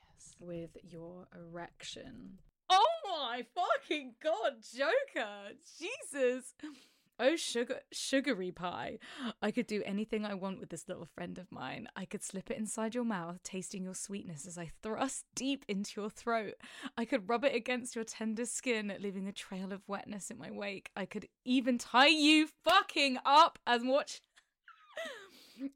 Yes. 0.00 0.36
with 0.40 0.70
your 0.82 1.26
erection? 1.34 2.38
Oh 2.68 2.86
my 3.08 3.44
fucking 3.54 4.14
god, 4.22 4.54
Joker! 4.76 5.52
Jesus. 5.78 6.54
Oh, 7.18 7.34
sugar, 7.36 7.80
sugary 7.92 8.52
pie. 8.52 8.98
I 9.40 9.50
could 9.50 9.66
do 9.66 9.82
anything 9.86 10.26
I 10.26 10.34
want 10.34 10.60
with 10.60 10.68
this 10.68 10.86
little 10.86 11.06
friend 11.06 11.38
of 11.38 11.50
mine. 11.50 11.88
I 11.96 12.04
could 12.04 12.22
slip 12.22 12.50
it 12.50 12.58
inside 12.58 12.94
your 12.94 13.04
mouth, 13.04 13.42
tasting 13.42 13.84
your 13.84 13.94
sweetness 13.94 14.46
as 14.46 14.58
I 14.58 14.70
thrust 14.82 15.24
deep 15.34 15.64
into 15.66 15.98
your 15.98 16.10
throat. 16.10 16.54
I 16.96 17.06
could 17.06 17.28
rub 17.28 17.44
it 17.44 17.54
against 17.54 17.94
your 17.94 18.04
tender 18.04 18.44
skin, 18.44 18.92
leaving 19.00 19.28
a 19.28 19.32
trail 19.32 19.72
of 19.72 19.88
wetness 19.88 20.30
in 20.30 20.36
my 20.36 20.50
wake. 20.50 20.90
I 20.94 21.06
could 21.06 21.26
even 21.46 21.78
tie 21.78 22.08
you 22.08 22.48
fucking 22.64 23.18
up 23.24 23.58
and 23.66 23.88
watch. 23.88 24.20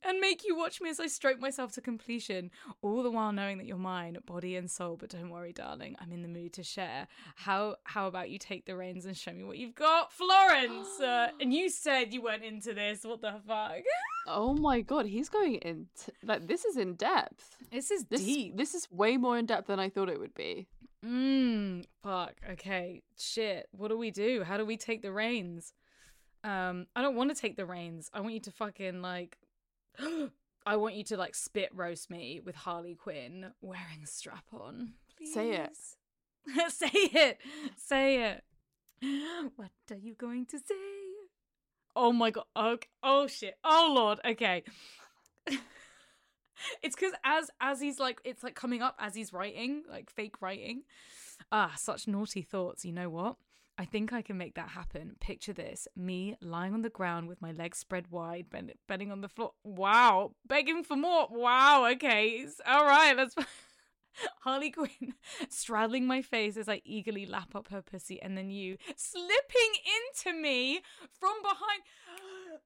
And 0.04 0.20
make 0.20 0.44
you 0.44 0.56
watch 0.56 0.80
me 0.80 0.90
as 0.90 1.00
I 1.00 1.06
stroke 1.06 1.40
myself 1.40 1.72
to 1.72 1.80
completion, 1.80 2.50
all 2.82 3.02
the 3.02 3.10
while 3.10 3.32
knowing 3.32 3.58
that 3.58 3.66
you're 3.66 3.76
mine, 3.76 4.18
body 4.26 4.56
and 4.56 4.70
soul. 4.70 4.96
But 4.98 5.10
don't 5.10 5.30
worry, 5.30 5.52
darling, 5.52 5.96
I'm 6.00 6.12
in 6.12 6.22
the 6.22 6.28
mood 6.28 6.52
to 6.54 6.62
share. 6.62 7.06
How 7.36 7.76
how 7.84 8.06
about 8.06 8.30
you 8.30 8.38
take 8.38 8.66
the 8.66 8.76
reins 8.76 9.06
and 9.06 9.16
show 9.16 9.32
me 9.32 9.44
what 9.44 9.58
you've 9.58 9.74
got, 9.74 10.12
Florence? 10.12 11.00
Uh, 11.00 11.28
and 11.40 11.52
you 11.52 11.70
said 11.70 12.12
you 12.12 12.22
weren't 12.22 12.44
into 12.44 12.74
this. 12.74 13.04
What 13.04 13.20
the 13.22 13.34
fuck? 13.46 13.72
Oh 14.26 14.52
my 14.52 14.82
god, 14.82 15.06
he's 15.06 15.30
going 15.30 15.54
in 15.56 15.86
t- 15.98 16.12
like 16.22 16.46
this 16.46 16.66
is 16.66 16.76
in 16.76 16.94
depth. 16.94 17.56
This 17.72 17.90
is 17.90 18.04
This 18.04 18.22
deep. 18.22 18.56
this 18.56 18.74
is 18.74 18.86
way 18.92 19.16
more 19.16 19.38
in 19.38 19.46
depth 19.46 19.66
than 19.68 19.80
I 19.80 19.88
thought 19.88 20.10
it 20.10 20.20
would 20.20 20.34
be. 20.34 20.68
Mmm. 21.04 21.84
Fuck. 22.02 22.34
Okay. 22.52 23.02
Shit. 23.18 23.66
What 23.72 23.88
do 23.88 23.96
we 23.96 24.10
do? 24.10 24.44
How 24.44 24.58
do 24.58 24.66
we 24.66 24.76
take 24.76 25.00
the 25.00 25.10
reins? 25.10 25.72
Um, 26.44 26.86
I 26.94 27.00
don't 27.02 27.16
want 27.16 27.34
to 27.34 27.40
take 27.40 27.56
the 27.56 27.64
reins. 27.66 28.10
I 28.12 28.20
want 28.20 28.34
you 28.34 28.40
to 28.40 28.50
fucking 28.52 29.00
like. 29.00 29.38
I 30.66 30.76
want 30.76 30.94
you 30.94 31.04
to 31.04 31.16
like 31.16 31.34
spit 31.34 31.70
roast 31.74 32.10
me 32.10 32.40
with 32.44 32.54
Harley 32.54 32.94
Quinn 32.94 33.52
wearing 33.60 34.02
a 34.04 34.06
strap 34.06 34.44
on. 34.52 34.94
Say 35.24 35.52
it. 35.52 35.76
Say 36.72 36.90
it. 36.92 37.38
Say 37.76 38.30
it. 38.30 38.44
What 39.56 39.70
are 39.90 39.96
you 39.96 40.14
going 40.14 40.46
to 40.46 40.58
say? 40.58 40.74
Oh 41.96 42.12
my 42.12 42.30
god. 42.30 42.44
Oh, 42.54 42.76
oh 43.02 43.26
shit. 43.26 43.54
Oh 43.64 43.92
lord. 43.94 44.20
Okay. 44.24 44.62
it's 46.82 46.94
because 46.94 47.12
as 47.24 47.50
as 47.60 47.80
he's 47.80 47.98
like 47.98 48.20
it's 48.24 48.42
like 48.42 48.54
coming 48.54 48.82
up 48.82 48.96
as 48.98 49.14
he's 49.14 49.32
writing 49.32 49.82
like 49.90 50.10
fake 50.10 50.40
writing 50.40 50.82
ah 51.50 51.72
such 51.76 52.06
naughty 52.06 52.42
thoughts 52.42 52.84
you 52.84 52.92
know 52.92 53.08
what 53.08 53.36
i 53.80 53.84
think 53.84 54.12
i 54.12 54.20
can 54.20 54.36
make 54.36 54.54
that 54.54 54.68
happen 54.68 55.16
picture 55.20 55.52
this 55.52 55.88
me 55.96 56.36
lying 56.40 56.74
on 56.74 56.82
the 56.82 56.90
ground 56.90 57.26
with 57.28 57.40
my 57.40 57.52
legs 57.52 57.78
spread 57.78 58.10
wide 58.10 58.46
bend- 58.50 58.72
bending 58.86 59.10
on 59.10 59.20
the 59.22 59.28
floor 59.28 59.52
wow 59.64 60.32
begging 60.46 60.84
for 60.84 60.96
more 60.96 61.26
wow 61.30 61.86
okay 61.90 62.46
all 62.66 62.84
right 62.84 63.16
let's 63.16 63.34
Harley 64.40 64.70
Quinn 64.70 65.14
straddling 65.48 66.06
my 66.06 66.20
face 66.20 66.56
as 66.56 66.68
I 66.68 66.82
eagerly 66.84 67.26
lap 67.26 67.54
up 67.54 67.68
her 67.68 67.80
pussy, 67.80 68.20
and 68.20 68.36
then 68.36 68.50
you 68.50 68.76
slipping 68.96 69.72
into 69.96 70.38
me 70.38 70.82
from 71.18 71.40
behind. 71.42 71.82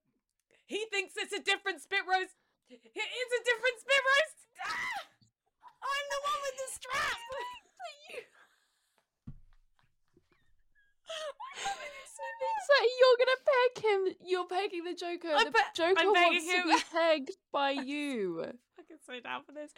He 0.67 0.87
thinks 0.91 1.13
it's 1.19 1.35
a 1.35 1.43
different 1.43 1.83
spit 1.83 2.09
roast. 2.09 2.33
It's 2.71 2.81
a 2.81 3.45
different 3.45 3.77
spit 3.77 4.03
roast. 4.09 4.41
I'm 5.85 6.07
the 6.09 6.21
one 6.25 6.41
with 6.41 6.57
the 6.57 6.73
strap. 6.73 7.21
So 12.67 12.75
you're 12.99 13.19
gonna 13.19 13.41
peg 13.47 13.85
him. 13.85 14.17
You're 14.27 14.47
pegging 14.47 14.85
the 14.85 14.95
Joker. 14.95 15.35
I 15.35 15.45
the 15.45 15.51
pe- 15.51 15.59
Joker 15.75 16.01
I'm 16.01 16.07
wants 16.09 16.45
pegging 16.47 16.63
to 16.63 16.69
be 16.69 16.83
pegged 16.93 17.37
by 17.53 17.71
you. 17.71 18.45
fucking 18.77 18.97
so 19.07 19.21
down 19.21 19.43
for 19.45 19.53
this. 19.53 19.73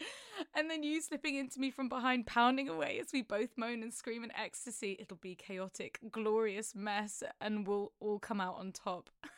And 0.55 0.71
then 0.71 0.83
you 0.83 1.01
slipping 1.01 1.35
into 1.37 1.59
me 1.59 1.71
from 1.71 1.89
behind, 1.89 2.27
pounding 2.27 2.69
away 2.69 2.99
as 3.01 3.09
we 3.13 3.23
both 3.23 3.51
moan 3.57 3.83
and 3.83 3.93
scream 3.93 4.23
in 4.25 4.31
ecstasy. 4.37 4.97
It'll 5.01 5.17
be 5.17 5.35
chaotic, 5.35 5.99
glorious 6.11 6.75
mess, 6.75 7.23
and 7.41 7.67
we'll 7.67 7.93
all 8.01 8.19
come 8.19 8.41
out 8.41 8.57
on 8.59 8.73
top. 8.73 9.11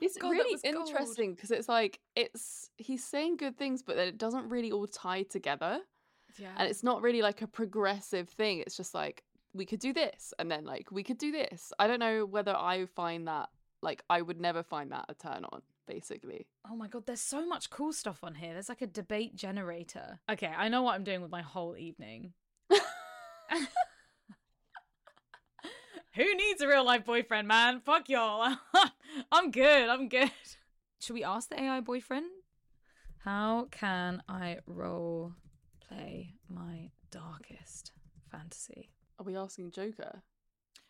It's 0.00 0.16
God, 0.16 0.30
really 0.30 0.56
interesting 0.62 1.34
because 1.34 1.50
it's 1.50 1.68
like 1.68 1.98
it's 2.14 2.70
he's 2.76 3.04
saying 3.04 3.36
good 3.36 3.58
things, 3.58 3.82
but 3.82 3.96
then 3.96 4.06
it 4.06 4.16
doesn't 4.16 4.48
really 4.48 4.70
all 4.70 4.86
tie 4.86 5.24
together, 5.24 5.80
Yeah. 6.36 6.50
and 6.56 6.68
it's 6.68 6.82
not 6.82 7.02
really 7.02 7.22
like 7.22 7.42
a 7.42 7.46
progressive 7.46 8.28
thing. 8.28 8.60
It's 8.60 8.76
just 8.76 8.94
like 8.94 9.24
we 9.54 9.64
could 9.66 9.80
do 9.80 9.92
this, 9.92 10.32
and 10.38 10.50
then 10.50 10.64
like 10.64 10.90
we 10.92 11.02
could 11.02 11.18
do 11.18 11.32
this. 11.32 11.72
I 11.78 11.86
don't 11.86 12.00
know 12.00 12.24
whether 12.26 12.54
I 12.54 12.86
find 12.86 13.26
that 13.28 13.48
like 13.82 14.02
I 14.10 14.22
would 14.22 14.40
never 14.40 14.62
find 14.62 14.92
that 14.92 15.06
a 15.08 15.14
turn 15.14 15.44
on. 15.52 15.62
Basically, 15.86 16.46
Oh 16.70 16.76
my 16.76 16.86
god, 16.86 17.06
there's 17.06 17.20
so 17.22 17.46
much 17.46 17.70
cool 17.70 17.94
stuff 17.94 18.22
on 18.22 18.34
here. 18.34 18.52
There's 18.52 18.68
like 18.68 18.82
a 18.82 18.86
debate 18.86 19.34
generator. 19.34 20.18
Okay, 20.30 20.52
I 20.54 20.68
know 20.68 20.82
what 20.82 20.94
I'm 20.94 21.02
doing 21.04 21.22
with 21.22 21.30
my 21.30 21.40
whole 21.40 21.76
evening. 21.78 22.34
Who 26.14 26.34
needs 26.36 26.60
a 26.60 26.68
real 26.68 26.84
life 26.84 27.04
boyfriend, 27.04 27.48
man? 27.48 27.80
Fuck 27.80 28.08
y'all. 28.08 28.56
I'm 29.32 29.50
good. 29.50 29.88
I'm 29.88 30.08
good. 30.08 30.30
Should 31.00 31.14
we 31.14 31.24
ask 31.24 31.48
the 31.48 31.60
AI 31.62 31.80
boyfriend? 31.80 32.26
How 33.24 33.68
can 33.70 34.22
I 34.28 34.58
role 34.66 35.32
play 35.88 36.34
my 36.48 36.90
darkest 37.10 37.92
fantasy? 38.30 38.90
are 39.18 39.24
we 39.24 39.36
asking 39.36 39.70
Joker? 39.72 40.22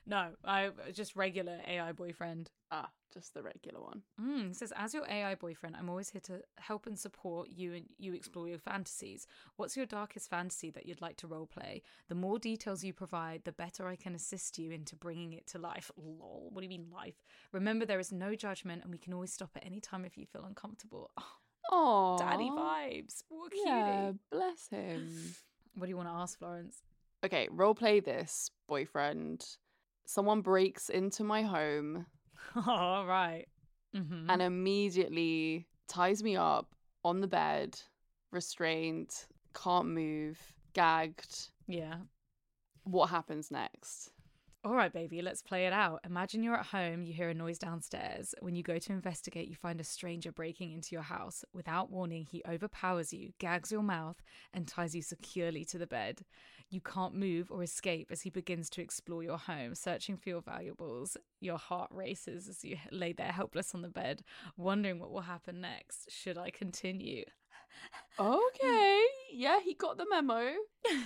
No, 0.06 0.30
I 0.44 0.70
just 0.92 1.16
regular 1.16 1.58
AI 1.66 1.92
boyfriend. 1.92 2.50
Ah, 2.70 2.90
just 3.12 3.34
the 3.34 3.42
regular 3.42 3.80
one. 3.80 4.02
Mm, 4.20 4.50
it 4.50 4.56
says, 4.56 4.72
as 4.76 4.94
your 4.94 5.06
AI 5.06 5.34
boyfriend, 5.34 5.76
I'm 5.76 5.90
always 5.90 6.10
here 6.10 6.20
to 6.22 6.40
help 6.56 6.86
and 6.86 6.98
support 6.98 7.48
you 7.50 7.74
and 7.74 7.86
you 7.98 8.14
explore 8.14 8.48
your 8.48 8.58
fantasies. 8.58 9.26
What's 9.56 9.76
your 9.76 9.86
darkest 9.86 10.30
fantasy 10.30 10.70
that 10.70 10.86
you'd 10.86 11.02
like 11.02 11.16
to 11.18 11.28
roleplay? 11.28 11.82
The 12.08 12.14
more 12.14 12.38
details 12.38 12.84
you 12.84 12.92
provide, 12.92 13.44
the 13.44 13.52
better 13.52 13.86
I 13.86 13.96
can 13.96 14.14
assist 14.14 14.58
you 14.58 14.70
into 14.70 14.96
bringing 14.96 15.34
it 15.34 15.46
to 15.48 15.58
life. 15.58 15.90
Lol. 15.96 16.48
What 16.52 16.60
do 16.60 16.64
you 16.64 16.70
mean 16.70 16.88
life? 16.92 17.22
Remember, 17.52 17.84
there 17.84 18.00
is 18.00 18.12
no 18.12 18.34
judgment 18.34 18.82
and 18.82 18.92
we 18.92 18.98
can 18.98 19.12
always 19.12 19.32
stop 19.32 19.50
at 19.56 19.66
any 19.66 19.80
time 19.80 20.04
if 20.04 20.16
you 20.16 20.26
feel 20.26 20.44
uncomfortable. 20.44 21.10
Oh, 21.20 21.47
Oh, 21.70 22.16
daddy 22.18 22.50
vibes. 22.50 23.22
What 23.28 23.52
cutie. 23.52 23.68
Yeah, 23.68 24.12
bless 24.30 24.68
him. 24.68 25.08
What 25.74 25.86
do 25.86 25.90
you 25.90 25.96
want 25.96 26.08
to 26.08 26.14
ask, 26.14 26.36
Florence? 26.40 26.82
Okay, 27.24 27.46
role 27.52 27.74
play 27.74 28.00
this, 28.00 28.50
boyfriend. 28.68 29.46
Someone 30.06 30.40
breaks 30.40 30.88
into 30.88 31.22
my 31.22 31.42
home 31.42 32.04
All 32.66 33.06
right. 33.06 33.46
Mm-hmm. 33.94 34.28
and 34.28 34.42
immediately 34.42 35.66
ties 35.86 36.22
me 36.22 36.36
up 36.36 36.74
on 37.04 37.20
the 37.20 37.28
bed, 37.28 37.80
restrained, 38.32 39.14
can't 39.54 39.86
move, 39.88 40.38
gagged. 40.74 41.50
yeah. 41.68 41.94
What 42.84 43.08
happens 43.10 43.50
next? 43.50 44.10
All 44.64 44.74
right, 44.74 44.92
baby, 44.92 45.22
let's 45.22 45.40
play 45.40 45.66
it 45.66 45.72
out. 45.72 46.00
Imagine 46.04 46.42
you're 46.42 46.58
at 46.58 46.66
home, 46.66 47.04
you 47.04 47.14
hear 47.14 47.28
a 47.28 47.34
noise 47.34 47.60
downstairs. 47.60 48.34
When 48.40 48.56
you 48.56 48.64
go 48.64 48.76
to 48.76 48.92
investigate, 48.92 49.48
you 49.48 49.54
find 49.54 49.80
a 49.80 49.84
stranger 49.84 50.32
breaking 50.32 50.72
into 50.72 50.96
your 50.96 51.02
house. 51.02 51.44
Without 51.52 51.92
warning, 51.92 52.26
he 52.28 52.42
overpowers 52.46 53.12
you, 53.12 53.30
gags 53.38 53.70
your 53.70 53.84
mouth, 53.84 54.20
and 54.52 54.66
ties 54.66 54.96
you 54.96 55.02
securely 55.02 55.64
to 55.66 55.78
the 55.78 55.86
bed. 55.86 56.22
You 56.70 56.80
can't 56.80 57.14
move 57.14 57.52
or 57.52 57.62
escape 57.62 58.08
as 58.10 58.22
he 58.22 58.30
begins 58.30 58.68
to 58.70 58.82
explore 58.82 59.22
your 59.22 59.38
home, 59.38 59.76
searching 59.76 60.16
for 60.16 60.28
your 60.28 60.42
valuables. 60.42 61.16
Your 61.40 61.58
heart 61.58 61.90
races 61.92 62.48
as 62.48 62.64
you 62.64 62.78
lay 62.90 63.12
there 63.12 63.30
helpless 63.30 63.76
on 63.76 63.82
the 63.82 63.88
bed, 63.88 64.22
wondering 64.56 64.98
what 64.98 65.12
will 65.12 65.20
happen 65.20 65.60
next. 65.60 66.10
Should 66.10 66.36
I 66.36 66.50
continue? 66.50 67.22
Okay, 68.18 69.04
yeah, 69.32 69.60
he 69.60 69.74
got 69.74 69.98
the 69.98 70.06
memo. 70.10 70.50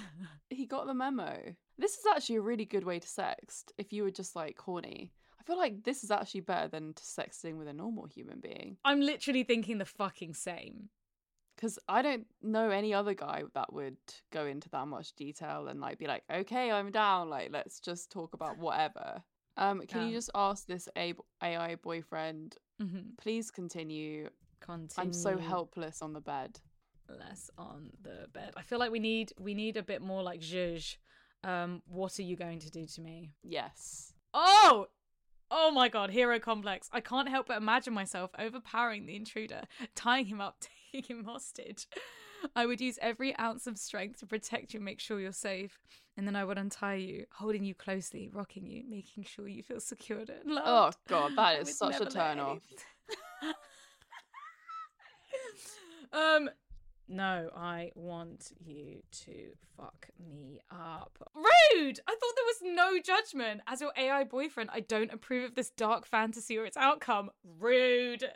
He 0.51 0.67
got 0.67 0.87
the 0.87 0.93
memo. 0.95 1.55
This 1.83 1.99
is 1.99 2.07
actually 2.15 2.37
a 2.37 2.43
really 2.43 2.65
good 2.65 2.85
way 2.85 2.99
to 3.01 3.09
sext 3.09 3.65
if 3.77 3.93
you 3.93 4.05
were 4.05 4.11
just 4.13 4.37
like 4.37 4.57
horny. 4.59 5.13
I 5.41 5.43
feel 5.43 5.59
like 5.59 5.83
this 5.83 6.05
is 6.05 6.11
actually 6.13 6.43
better 6.43 6.69
than 6.69 6.95
to 6.95 7.03
sexting 7.03 7.59
with 7.59 7.67
a 7.67 7.73
normal 7.73 8.07
human 8.07 8.39
being. 8.41 8.77
I'm 8.85 9.01
literally 9.01 9.43
thinking 9.43 9.79
the 9.79 9.85
fucking 9.85 10.35
same. 10.35 10.91
Because 11.57 11.79
I 11.89 12.01
don't 12.03 12.27
know 12.41 12.71
any 12.71 12.95
other 12.95 13.15
guy 13.15 13.43
that 13.55 13.73
would 13.73 13.97
go 14.33 14.47
into 14.47 14.69
that 14.71 14.87
much 14.87 15.13
detail 15.15 15.67
and 15.69 15.81
like 15.81 15.99
be 15.99 16.07
like, 16.07 16.23
okay, 16.33 16.71
I'm 16.71 16.91
down. 16.93 17.29
Like, 17.29 17.49
let's 17.53 17.81
just 17.81 18.11
talk 18.13 18.33
about 18.35 18.59
whatever. 18.59 19.23
Um, 19.57 19.83
can 19.89 20.03
Um, 20.03 20.07
you 20.09 20.15
just 20.15 20.31
ask 20.35 20.67
this 20.67 20.89
AI 20.97 21.75
boyfriend, 21.83 22.57
Mm-hmm. 22.81 23.11
please 23.19 23.51
continue? 23.51 24.29
Continue. 24.61 25.09
I'm 25.09 25.13
so 25.13 25.37
helpless 25.39 26.01
on 26.03 26.13
the 26.15 26.21
bed. 26.21 26.61
less 27.09 27.51
on 27.59 27.91
the 28.03 28.29
bed. 28.33 28.53
I 28.57 28.63
feel 28.63 28.79
like 28.79 28.91
we 28.93 29.01
need 29.01 29.33
we 29.39 29.55
need 29.55 29.77
a 29.77 29.83
bit 29.83 30.01
more 30.01 30.23
like 30.23 30.41
zhuzh. 30.41 30.97
Um, 31.45 31.83
what 31.87 32.19
are 32.19 32.23
you 32.23 32.37
going 32.37 32.61
to 32.61 32.71
do 32.71 32.87
to 32.87 33.01
me? 33.01 33.31
Yes. 33.43 34.13
Oh, 34.33 34.89
oh 35.51 35.71
my 35.71 35.89
god, 35.89 36.11
hero 36.11 36.39
complex. 36.39 36.89
I 36.93 37.01
can't 37.01 37.29
help 37.29 37.49
but 37.49 37.57
imagine 37.57 37.95
myself 37.95 38.31
overpowering 38.39 39.07
the 39.07 39.17
intruder, 39.17 39.63
tying 39.95 40.27
him 40.27 40.41
up, 40.41 40.63
taking 40.93 41.19
him 41.19 41.25
hostage. 41.25 41.87
I 42.57 42.67
would 42.67 42.81
use 42.81 42.99
every 43.01 43.37
ounce 43.39 43.67
of 43.67 43.79
strength 43.79 44.19
to 44.21 44.27
protect 44.27 44.75
you, 44.75 44.81
make 44.81 45.01
sure 45.01 45.21
you're 45.21 45.33
safe, 45.33 45.79
and 46.17 46.27
then 46.27 46.35
I 46.35 46.45
would 46.45 46.59
untie 46.59 46.95
you, 46.95 47.27
holding 47.33 47.65
you 47.65 47.75
closely, 47.75 48.29
rocking 48.33 48.67
you, 48.67 48.85
making 48.89 49.25
sure 49.25 49.47
you 49.47 49.63
feel 49.63 49.81
secured 49.81 50.29
and 50.29 50.55
loved. 50.55 50.99
Oh 51.09 51.09
god, 51.09 51.37
that 51.37 51.63
is 51.63 51.77
such 51.77 52.01
a 52.01 52.07
turn 52.07 52.41
off. 52.41 52.59
um, 56.13 56.51
no, 57.09 57.51
I 57.57 57.91
want 57.95 58.53
you 58.59 59.03
to 59.25 59.51
fuck 59.77 60.09
me 60.19 60.61
up. 60.71 61.19
Rude! 61.35 62.01
I 62.07 62.11
thought 62.13 62.35
there 62.37 62.47
was 62.47 62.63
no 62.63 63.01
judgment. 63.01 63.61
As 63.67 63.81
your 63.81 63.93
AI 63.97 64.25
boyfriend, 64.25 64.71
I 64.73 64.81
don't 64.81 65.13
approve 65.13 65.45
of 65.45 65.55
this 65.55 65.71
dark 65.71 66.07
fantasy 66.07 66.59
or 66.59 66.65
its 66.65 66.77
outcome. 66.77 67.31
Rude. 67.59 68.25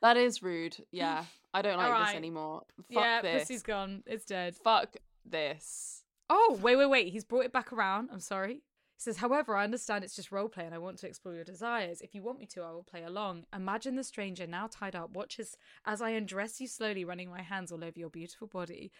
That 0.00 0.16
is 0.16 0.42
rude. 0.42 0.76
Yeah. 0.92 1.24
I 1.52 1.62
don't 1.62 1.76
like 1.76 1.86
Alright. 1.86 2.06
this 2.08 2.16
anymore. 2.16 2.62
Fuck 2.92 3.02
yeah, 3.02 3.22
this. 3.22 3.42
pussy's 3.42 3.62
gone. 3.62 4.02
It's 4.06 4.24
dead. 4.24 4.54
Fuck 4.54 4.96
this. 5.24 6.04
Oh, 6.30 6.58
wait, 6.62 6.76
wait, 6.76 6.86
wait. 6.86 7.08
He's 7.12 7.24
brought 7.24 7.46
it 7.46 7.52
back 7.52 7.72
around. 7.72 8.10
I'm 8.12 8.20
sorry. 8.20 8.62
He 8.98 9.02
says, 9.02 9.18
however, 9.18 9.54
I 9.54 9.62
understand 9.62 10.02
it's 10.02 10.16
just 10.16 10.32
roleplay 10.32 10.66
and 10.66 10.74
I 10.74 10.78
want 10.78 10.98
to 10.98 11.06
explore 11.06 11.32
your 11.32 11.44
desires. 11.44 12.00
If 12.00 12.16
you 12.16 12.22
want 12.22 12.40
me 12.40 12.46
to, 12.46 12.62
I 12.62 12.72
will 12.72 12.82
play 12.82 13.04
along. 13.04 13.44
Imagine 13.54 13.94
the 13.94 14.02
stranger 14.02 14.44
now 14.44 14.68
tied 14.68 14.96
up 14.96 15.12
watches 15.12 15.56
as 15.86 16.02
I 16.02 16.10
undress 16.10 16.60
you 16.60 16.66
slowly, 16.66 17.04
running 17.04 17.30
my 17.30 17.42
hands 17.42 17.70
all 17.70 17.84
over 17.84 17.96
your 17.96 18.10
beautiful 18.10 18.48
body. 18.48 18.90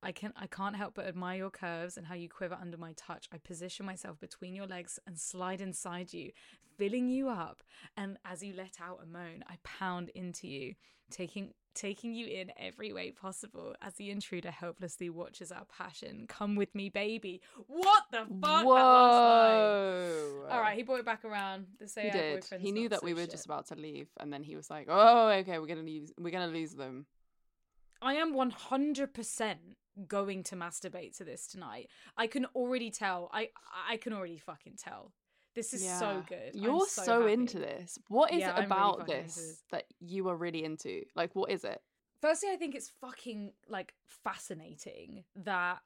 I 0.00 0.12
can 0.12 0.32
I 0.36 0.46
can't 0.46 0.76
help 0.76 0.94
but 0.94 1.08
admire 1.08 1.38
your 1.38 1.50
curves 1.50 1.96
and 1.96 2.06
how 2.06 2.14
you 2.14 2.28
quiver 2.28 2.56
under 2.60 2.76
my 2.76 2.92
touch. 2.92 3.28
I 3.32 3.38
position 3.38 3.84
myself 3.84 4.20
between 4.20 4.54
your 4.54 4.68
legs 4.68 5.00
and 5.08 5.18
slide 5.18 5.60
inside 5.60 6.12
you, 6.12 6.30
filling 6.76 7.08
you 7.08 7.28
up. 7.28 7.64
And 7.96 8.16
as 8.24 8.44
you 8.44 8.54
let 8.54 8.76
out 8.80 9.00
a 9.02 9.06
moan, 9.06 9.42
I 9.48 9.56
pound 9.64 10.10
into 10.10 10.46
you, 10.46 10.74
taking 11.10 11.52
taking 11.78 12.14
you 12.14 12.26
in 12.26 12.52
every 12.58 12.92
way 12.92 13.10
possible 13.10 13.74
as 13.80 13.94
the 13.94 14.10
intruder 14.10 14.50
helplessly 14.50 15.08
watches 15.08 15.52
our 15.52 15.64
passion. 15.64 16.26
Come 16.28 16.56
with 16.56 16.74
me, 16.74 16.88
baby. 16.88 17.40
What 17.66 18.04
the 18.10 18.18
fuck? 18.18 18.42
That. 18.42 18.64
Whoa. 18.66 20.46
All 20.50 20.60
right, 20.60 20.76
he 20.76 20.82
brought 20.82 21.00
it 21.00 21.06
back 21.06 21.24
around. 21.24 21.66
This 21.78 21.94
He 21.94 22.10
did. 22.10 22.44
He 22.58 22.72
knew 22.72 22.88
that 22.88 23.02
we 23.02 23.14
were 23.14 23.22
shit. 23.22 23.30
just 23.30 23.46
about 23.46 23.66
to 23.66 23.76
leave, 23.76 24.08
and 24.18 24.32
then 24.32 24.42
he 24.42 24.56
was 24.56 24.68
like, 24.70 24.86
"Oh, 24.88 25.28
okay, 25.28 25.58
we're 25.58 25.66
gonna 25.66 25.82
lose. 25.82 26.12
We're 26.18 26.30
gonna 26.30 26.52
lose 26.52 26.74
them." 26.74 27.06
I 28.00 28.14
am 28.14 28.34
100% 28.34 29.56
going 30.06 30.44
to 30.44 30.56
masturbate 30.56 31.16
to 31.16 31.24
this 31.24 31.46
tonight. 31.48 31.88
I 32.16 32.26
can 32.28 32.44
already 32.46 32.90
tell. 32.90 33.30
I 33.32 33.50
I 33.88 33.96
can 33.96 34.12
already 34.12 34.38
fucking 34.38 34.76
tell. 34.76 35.12
This 35.58 35.74
is 35.74 35.82
so 35.82 36.06
Yeah. 36.06 36.22
good. 36.28 36.54
I'm 36.54 36.62
You're 36.62 36.86
so, 36.86 37.02
so, 37.02 37.26
into 37.26 37.58
this. 37.58 37.98
What 38.06 38.32
is 38.32 38.38
Yeah, 38.38 38.50
it 38.50 38.58
I'm 38.58 38.70
really 38.70 38.76
about 38.76 39.06
this 39.08 39.34
this. 39.34 39.62
that 39.72 39.86
you 39.98 40.28
are 40.28 40.36
really 40.36 40.62
into? 40.62 41.02
Like, 41.16 41.34
what 41.34 41.50
is 41.50 41.64
it? 41.64 41.82
Firstly, 42.22 42.50
I 42.52 42.56
think 42.56 42.76
it's 42.76 42.92
fucking 43.00 43.54
like 43.68 43.92
fascinating 44.06 45.24
that 45.34 45.80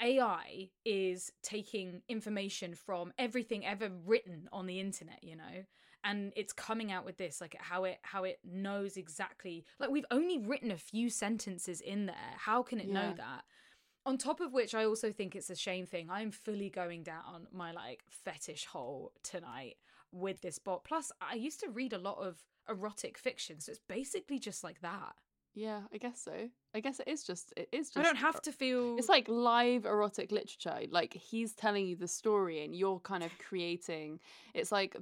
AI 0.00 0.70
is 0.84 1.32
taking 1.42 2.02
information 2.08 2.76
from 2.76 3.12
everything 3.18 3.66
ever 3.66 3.90
written 4.06 4.48
on 4.52 4.66
the 4.66 4.78
internet, 4.78 5.24
you 5.24 5.34
know, 5.34 5.64
and 6.04 6.32
it's 6.36 6.52
coming 6.52 6.92
out 6.92 7.04
with 7.04 7.16
this, 7.16 7.40
like 7.40 7.56
how 7.58 7.82
it 7.82 7.98
how 8.02 8.22
it 8.22 8.38
knows 8.44 8.96
exactly. 8.96 9.64
Like 9.80 9.90
we've 9.90 10.06
only 10.12 10.38
written 10.38 10.70
a 10.70 10.76
few 10.76 11.10
sentences 11.10 11.80
in 11.80 12.06
there. 12.06 12.34
How 12.36 12.62
can 12.62 12.78
it 12.78 12.86
know 12.88 13.12
that? 13.16 13.42
On 14.06 14.16
top 14.16 14.40
of 14.40 14.52
which, 14.52 14.74
I 14.74 14.84
also 14.84 15.12
think 15.12 15.36
it's 15.36 15.50
a 15.50 15.56
shame 15.56 15.86
thing. 15.86 16.08
I'm 16.10 16.30
fully 16.30 16.70
going 16.70 17.02
down 17.02 17.46
my 17.52 17.72
like 17.72 18.02
fetish 18.08 18.66
hole 18.66 19.12
tonight 19.22 19.76
with 20.12 20.40
this 20.40 20.58
bot. 20.58 20.84
Plus, 20.84 21.12
I 21.20 21.34
used 21.34 21.60
to 21.60 21.68
read 21.68 21.92
a 21.92 21.98
lot 21.98 22.18
of 22.18 22.38
erotic 22.68 23.18
fiction, 23.18 23.60
so 23.60 23.72
it's 23.72 23.80
basically 23.88 24.38
just 24.38 24.64
like 24.64 24.80
that. 24.80 25.14
Yeah, 25.54 25.80
I 25.92 25.98
guess 25.98 26.20
so. 26.22 26.48
I 26.74 26.80
guess 26.80 27.00
it 27.00 27.08
is 27.08 27.24
just. 27.24 27.52
It 27.56 27.68
is 27.72 27.90
just. 27.90 27.98
I 27.98 28.02
don't 28.02 28.16
have 28.16 28.36
uh, 28.36 28.40
to 28.44 28.52
feel. 28.52 28.96
It's 28.96 29.08
like 29.08 29.28
live 29.28 29.84
erotic 29.84 30.30
literature. 30.30 30.86
Like 30.90 31.12
he's 31.12 31.52
telling 31.54 31.86
you 31.86 31.96
the 31.96 32.06
story, 32.08 32.64
and 32.64 32.74
you're 32.74 33.00
kind 33.00 33.24
of 33.24 33.32
creating. 33.38 34.20
It's 34.54 34.70
like 34.70 34.96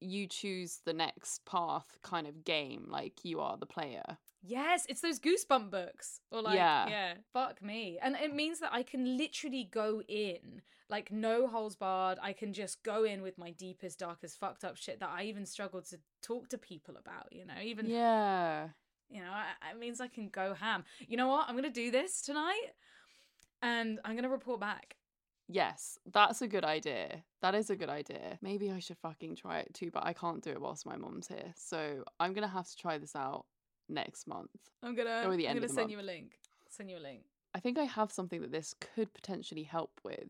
you 0.00 0.26
choose 0.26 0.80
the 0.84 0.92
next 0.92 1.44
path 1.46 1.98
kind 2.02 2.26
of 2.26 2.44
game. 2.44 2.86
Like 2.88 3.24
you 3.24 3.40
are 3.40 3.56
the 3.56 3.66
player. 3.66 4.04
yes, 4.42 4.86
it's 4.88 5.00
those 5.00 5.18
goosebump 5.18 5.70
books. 5.70 6.20
Or 6.30 6.40
like, 6.42 6.54
Yeah. 6.54 6.88
yeah, 6.88 7.14
fuck 7.32 7.60
me. 7.62 7.98
And 8.00 8.14
it 8.16 8.32
means 8.32 8.60
that 8.60 8.72
I 8.72 8.82
can 8.84 9.16
literally 9.16 9.64
go 9.64 10.02
in, 10.06 10.62
like 10.88 11.10
no 11.10 11.48
holes 11.48 11.74
barred. 11.74 12.18
I 12.22 12.32
can 12.32 12.52
just 12.52 12.82
go 12.84 13.02
in 13.04 13.22
with 13.22 13.38
my 13.38 13.50
deepest, 13.50 13.98
darkest, 13.98 14.38
fucked 14.38 14.62
up 14.62 14.76
shit 14.76 15.00
that 15.00 15.08
I 15.08 15.24
even 15.24 15.46
struggle 15.46 15.80
to 15.82 15.98
talk 16.22 16.48
to 16.50 16.58
people 16.58 16.96
about. 16.96 17.32
You 17.32 17.46
know, 17.46 17.60
even 17.62 17.86
Yeah. 17.88 18.68
You 19.10 19.20
know, 19.20 19.32
it 19.70 19.78
means 19.78 20.00
I 20.00 20.08
can 20.08 20.28
go 20.28 20.54
ham. 20.54 20.84
You 21.06 21.16
know 21.16 21.28
what? 21.28 21.48
I'm 21.48 21.54
gonna 21.56 21.70
do 21.70 21.90
this 21.90 22.22
tonight, 22.22 22.72
and 23.62 23.98
I'm 24.04 24.16
gonna 24.16 24.28
report 24.28 24.60
back. 24.60 24.96
Yes, 25.48 25.98
that's 26.12 26.42
a 26.42 26.48
good 26.48 26.64
idea. 26.64 27.22
That 27.40 27.54
is 27.54 27.70
a 27.70 27.76
good 27.76 27.88
idea. 27.88 28.38
Maybe 28.42 28.70
I 28.72 28.80
should 28.80 28.98
fucking 28.98 29.36
try 29.36 29.60
it 29.60 29.72
too, 29.74 29.90
but 29.92 30.04
I 30.04 30.12
can't 30.12 30.42
do 30.42 30.50
it 30.50 30.60
whilst 30.60 30.84
my 30.86 30.96
mom's 30.96 31.28
here. 31.28 31.52
So 31.56 32.02
I'm 32.18 32.32
gonna 32.32 32.48
have 32.48 32.68
to 32.68 32.76
try 32.76 32.98
this 32.98 33.14
out 33.14 33.46
next 33.88 34.26
month. 34.26 34.50
I'm 34.82 34.94
gonna. 34.96 35.20
The 35.36 35.46
I'm 35.46 35.56
end 35.56 35.60
gonna 35.60 35.68
send 35.68 35.76
month. 35.76 35.90
you 35.92 36.00
a 36.00 36.02
link. 36.02 36.38
Send 36.68 36.90
you 36.90 36.96
a 36.96 36.98
link. 36.98 37.22
I 37.54 37.60
think 37.60 37.78
I 37.78 37.84
have 37.84 38.10
something 38.12 38.40
that 38.42 38.52
this 38.52 38.74
could 38.80 39.14
potentially 39.14 39.62
help 39.62 40.00
with. 40.04 40.28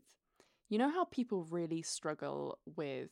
You 0.69 0.77
know 0.77 0.89
how 0.91 1.05
people 1.05 1.43
really 1.49 1.81
struggle 1.81 2.59
with 2.75 3.09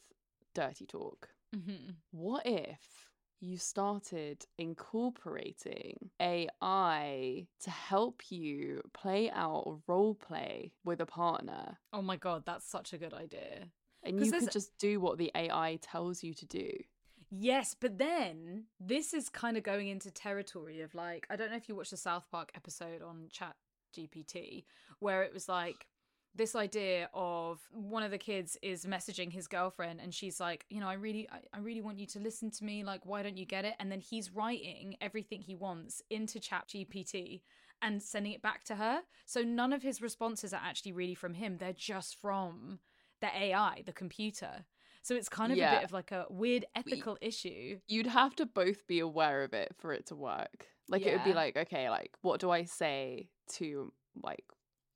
dirty 0.53 0.85
talk? 0.85 1.29
hmm 1.53 1.91
What 2.11 2.45
if 2.45 3.09
you 3.39 3.57
started 3.57 4.45
incorporating 4.57 6.09
AI 6.19 7.47
to 7.61 7.69
help 7.69 8.23
you 8.31 8.81
play 8.93 9.29
out 9.31 9.81
role 9.87 10.15
play 10.15 10.71
with 10.83 11.01
a 11.01 11.05
partner? 11.05 11.77
Oh 11.93 12.01
my 12.01 12.17
god, 12.17 12.43
that's 12.45 12.69
such 12.69 12.93
a 12.93 12.97
good 12.97 13.13
idea. 13.13 13.67
And 14.03 14.19
you 14.19 14.29
there's- 14.31 14.45
could 14.45 14.53
just 14.53 14.77
do 14.77 14.99
what 14.99 15.17
the 15.17 15.31
AI 15.35 15.77
tells 15.81 16.23
you 16.23 16.33
to 16.35 16.45
do. 16.45 16.69
Yes, 17.31 17.75
but 17.79 17.97
then 17.97 18.65
this 18.79 19.13
is 19.13 19.29
kind 19.29 19.57
of 19.57 19.63
going 19.63 19.87
into 19.87 20.11
territory 20.11 20.81
of 20.81 20.93
like 20.95 21.25
I 21.29 21.35
don't 21.35 21.49
know 21.49 21.57
if 21.57 21.67
you 21.67 21.75
watched 21.75 21.91
the 21.91 21.97
South 21.97 22.29
Park 22.31 22.51
episode 22.55 23.01
on 23.01 23.27
Chat 23.29 23.55
GPT 23.95 24.65
where 24.99 25.23
it 25.23 25.33
was 25.33 25.49
like 25.49 25.87
this 26.35 26.55
idea 26.55 27.09
of 27.13 27.59
one 27.71 28.03
of 28.03 28.11
the 28.11 28.17
kids 28.17 28.57
is 28.61 28.85
messaging 28.85 29.31
his 29.31 29.47
girlfriend 29.47 30.01
and 30.01 30.13
she's 30.13 30.39
like 30.39 30.65
you 30.69 30.81
know 30.81 30.87
i 30.87 30.93
really 30.93 31.27
I, 31.31 31.39
I 31.53 31.59
really 31.59 31.81
want 31.81 31.97
you 31.97 32.05
to 32.07 32.19
listen 32.19 32.51
to 32.51 32.63
me 32.63 32.83
like 32.83 33.05
why 33.05 33.23
don't 33.23 33.37
you 33.37 33.45
get 33.45 33.65
it? 33.65 33.75
And 33.79 33.91
then 33.91 34.01
he's 34.01 34.31
writing 34.31 34.95
everything 35.01 35.41
he 35.41 35.55
wants 35.55 36.01
into 36.09 36.39
chat 36.39 36.67
gpt 36.67 37.41
and 37.81 38.01
sending 38.01 38.31
it 38.31 38.41
back 38.41 38.63
to 38.65 38.75
her. 38.75 39.01
So 39.25 39.41
none 39.41 39.73
of 39.73 39.83
his 39.83 40.01
responses 40.01 40.53
are 40.53 40.61
actually 40.63 40.93
really 40.93 41.13
from 41.15 41.33
him. 41.33 41.57
They're 41.57 41.73
just 41.73 42.19
from 42.19 42.79
the 43.21 43.27
ai 43.27 43.83
the 43.85 43.93
computer. 43.93 44.65
So 45.01 45.15
it's 45.15 45.29
kind 45.29 45.51
of 45.51 45.57
a 45.57 45.75
bit 45.75 45.83
of 45.83 45.93
like 45.93 46.11
a 46.11 46.25
weird 46.29 46.65
ethical 46.75 47.17
issue. 47.21 47.79
You'd 47.87 48.07
have 48.07 48.35
to 48.37 48.45
both 48.45 48.87
be 48.87 48.99
aware 48.99 49.43
of 49.43 49.53
it 49.53 49.75
for 49.77 49.93
it 49.93 50.07
to 50.07 50.15
work. 50.15 50.67
Like 50.89 51.05
it 51.05 51.13
would 51.13 51.23
be 51.23 51.33
like, 51.33 51.55
okay, 51.55 51.89
like 51.89 52.11
what 52.21 52.39
do 52.39 52.49
I 52.49 52.63
say 52.63 53.29
to 53.53 53.91
like 54.23 54.45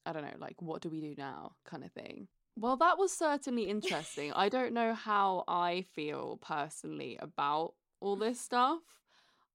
I 0.10 0.14
don't 0.14 0.24
know, 0.24 0.38
like 0.40 0.62
what 0.62 0.82
do 0.82 0.90
we 0.90 1.02
do 1.02 1.14
now 1.18 1.52
kind 1.66 1.84
of 1.84 1.92
thing. 1.92 2.28
Well, 2.56 2.76
that 2.78 2.98
was 2.98 3.14
certainly 3.14 3.64
interesting. 3.64 4.34
I 4.34 4.50
don't 4.50 4.74
know 4.74 4.94
how 4.94 5.44
I 5.48 5.86
feel 5.96 6.40
personally 6.42 7.18
about 7.22 7.74
all 8.02 8.16
this 8.16 8.40
stuff. 8.40 8.80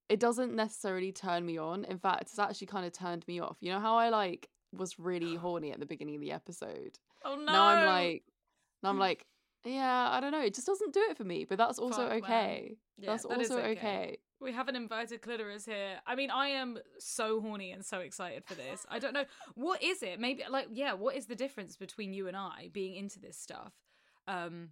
It 0.09 0.21
doesn't 0.21 0.55
necessarily 0.55 1.13
turn 1.13 1.45
me 1.45 1.59
on. 1.59 1.85
In 1.85 1.99
fact, 1.99 2.23
it's 2.23 2.39
actually 2.39 2.69
kind 2.69 2.87
of 2.87 2.93
turned 2.93 3.27
me 3.27 3.41
off. 3.41 3.57
You 3.61 3.73
know 3.73 3.81
how 3.81 3.97
I 3.97 4.11
like 4.11 4.49
was 4.73 4.99
really 4.99 5.35
horny 5.45 5.73
at 5.73 5.81
the 5.81 5.87
beginning 5.87 6.15
of 6.15 6.21
the 6.21 6.33
episode? 6.33 6.99
oh 7.25 7.37
no 7.37 7.45
Now 7.45 7.65
I'm 7.65 7.87
like 7.87 8.23
now 8.83 8.91
I'm 8.91 8.99
like, 8.99 9.27
yeah, 9.65 10.09
I 10.11 10.21
don't 10.21 10.31
know. 10.31 10.43
It 10.43 10.55
just 10.55 10.67
doesn't 10.67 10.95
do 10.95 11.03
it 11.11 11.17
for 11.17 11.25
me, 11.25 11.45
but 11.45 11.59
that's 11.59 11.79
also 11.79 12.09
Fuck, 12.09 12.25
okay. 12.25 12.77
Yeah, 12.97 13.11
that's 13.11 13.25
that 13.25 13.37
also 13.37 13.59
okay. 13.59 14.19
We 14.45 14.53
have 14.53 14.69
an 14.69 14.77
inverted 14.77 15.23
clitoris 15.23 15.65
here. 15.65 16.01
I 16.07 16.15
mean, 16.15 16.31
I 16.31 16.49
am 16.49 16.79
so 16.99 17.41
horny 17.41 17.73
and 17.73 17.85
so 17.85 18.01
excited 18.01 18.45
for 18.45 18.55
this. 18.55 18.85
I 18.91 18.99
don't 18.99 19.15
know 19.15 19.25
what 19.55 19.83
is 19.83 20.03
it. 20.03 20.21
Maybe 20.21 20.43
like 20.51 20.69
yeah, 20.71 20.93
what 20.93 21.17
is 21.17 21.27
the 21.27 21.35
difference 21.35 21.77
between 21.77 22.13
you 22.13 22.29
and 22.29 22.37
I 22.37 22.69
being 22.73 22.95
into 22.95 23.19
this 23.19 23.39
stuff? 23.39 23.73
Um 24.29 24.69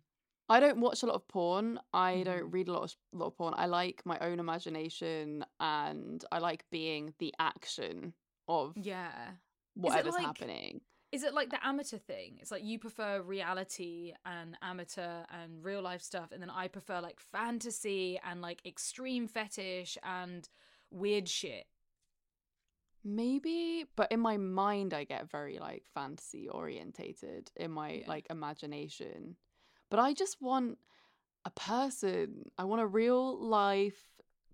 I 0.49 0.61
don't 0.61 0.79
watch 0.81 1.03
a 1.03 1.07
lot 1.07 1.15
of 1.15 1.27
porn. 1.27 1.79
I 1.95 2.17
Mhm. 2.17 2.25
don't 2.25 2.51
read 2.51 2.69
a 2.69 2.73
lot 2.73 2.83
of 2.83 2.95
lot 3.13 3.27
of 3.29 3.37
porn. 3.39 3.55
I 3.57 3.67
like 3.67 4.03
my 4.05 4.19
own 4.21 4.39
imagination 4.39 5.45
and 5.59 6.23
I 6.31 6.39
like 6.39 6.65
being 6.71 7.15
the 7.19 7.35
action 7.39 8.13
of 8.49 8.77
yeah. 8.77 9.31
whatever's 9.75 10.15
like- 10.15 10.27
happening. 10.27 10.83
Is 11.13 11.23
it 11.23 11.35
like 11.35 11.51
the 11.51 11.65
amateur 11.65 11.99
thing? 11.99 12.39
It's 12.41 12.51
like 12.51 12.65
you 12.65 12.79
prefer 12.79 13.21
reality 13.21 14.15
and 14.25 14.57
amateur 14.63 15.25
and 15.31 15.63
real 15.63 15.83
life 15.83 16.01
stuff 16.01 16.33
and 16.33 16.41
then 16.41 16.49
I 16.49 16.69
prefer 16.69 17.01
like 17.01 17.21
fantasy 17.21 18.19
and 18.25 18.41
like 18.41 18.65
extreme 18.65 19.29
fetish 19.29 19.99
and 20.03 20.49
weird 20.91 21.29
shit. 21.29 21.67
Maybe, 23.05 23.85
but 23.95 24.11
in 24.11 24.21
my 24.21 24.39
mind 24.39 24.95
I 24.95 25.05
get 25.05 25.31
very 25.31 25.59
like 25.59 25.85
fantasy 25.93 26.49
orientated 26.49 27.51
in 27.57 27.73
my 27.73 27.91
Yeah. 27.91 28.09
like 28.09 28.27
imagination. 28.31 29.37
But 29.91 29.99
I 29.99 30.15
just 30.15 30.41
want 30.41 30.79
a 31.45 31.51
person. 31.51 32.51
I 32.57 32.65
want 32.65 32.81
a 32.81 32.87
real 32.87 33.39
life 33.39 34.03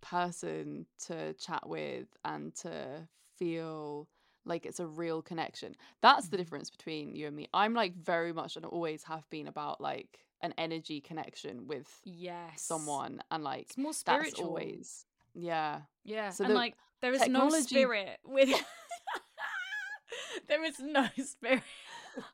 person 0.01 0.87
to 1.07 1.35
chat 1.35 1.69
with 1.69 2.09
and 2.25 2.55
to 2.57 3.09
feel 3.37 4.09
like 4.45 4.67
it's 4.67 4.81
a 4.81 4.87
real 4.87 5.23
connection. 5.23 5.77
That's 6.01 6.29
the 6.29 6.37
Mhm. 6.37 6.41
difference 6.41 6.71
between 6.71 7.15
you 7.15 7.27
and 7.27 7.37
me. 7.37 7.49
I'm 7.53 7.75
like 7.75 7.95
very 7.95 8.33
much 8.33 8.57
and 8.57 8.65
always 8.65 9.05
have 9.05 9.29
been 9.31 9.47
about 9.47 9.81
like 9.81 10.25
an 10.41 10.55
energy 10.57 11.01
connection 11.01 11.67
with 11.67 12.01
Yes. 12.05 12.63
someone 12.63 13.23
and 13.31 13.45
like 13.45 13.63
It's 13.67 13.77
more 13.79 13.93
spiritual. 13.93 14.47
always 14.47 15.05
yeah. 15.35 15.83
Yeah, 16.05 16.31
So 16.31 16.45
and 16.45 16.53
the 16.53 16.57
like 16.57 16.77
there 17.01 17.13
is 17.13 17.27
no 17.29 17.51
spirit 17.51 18.19
with. 18.25 18.49
there 20.49 20.65
is 20.65 20.79
no 20.81 21.07
spirit. 21.25 21.63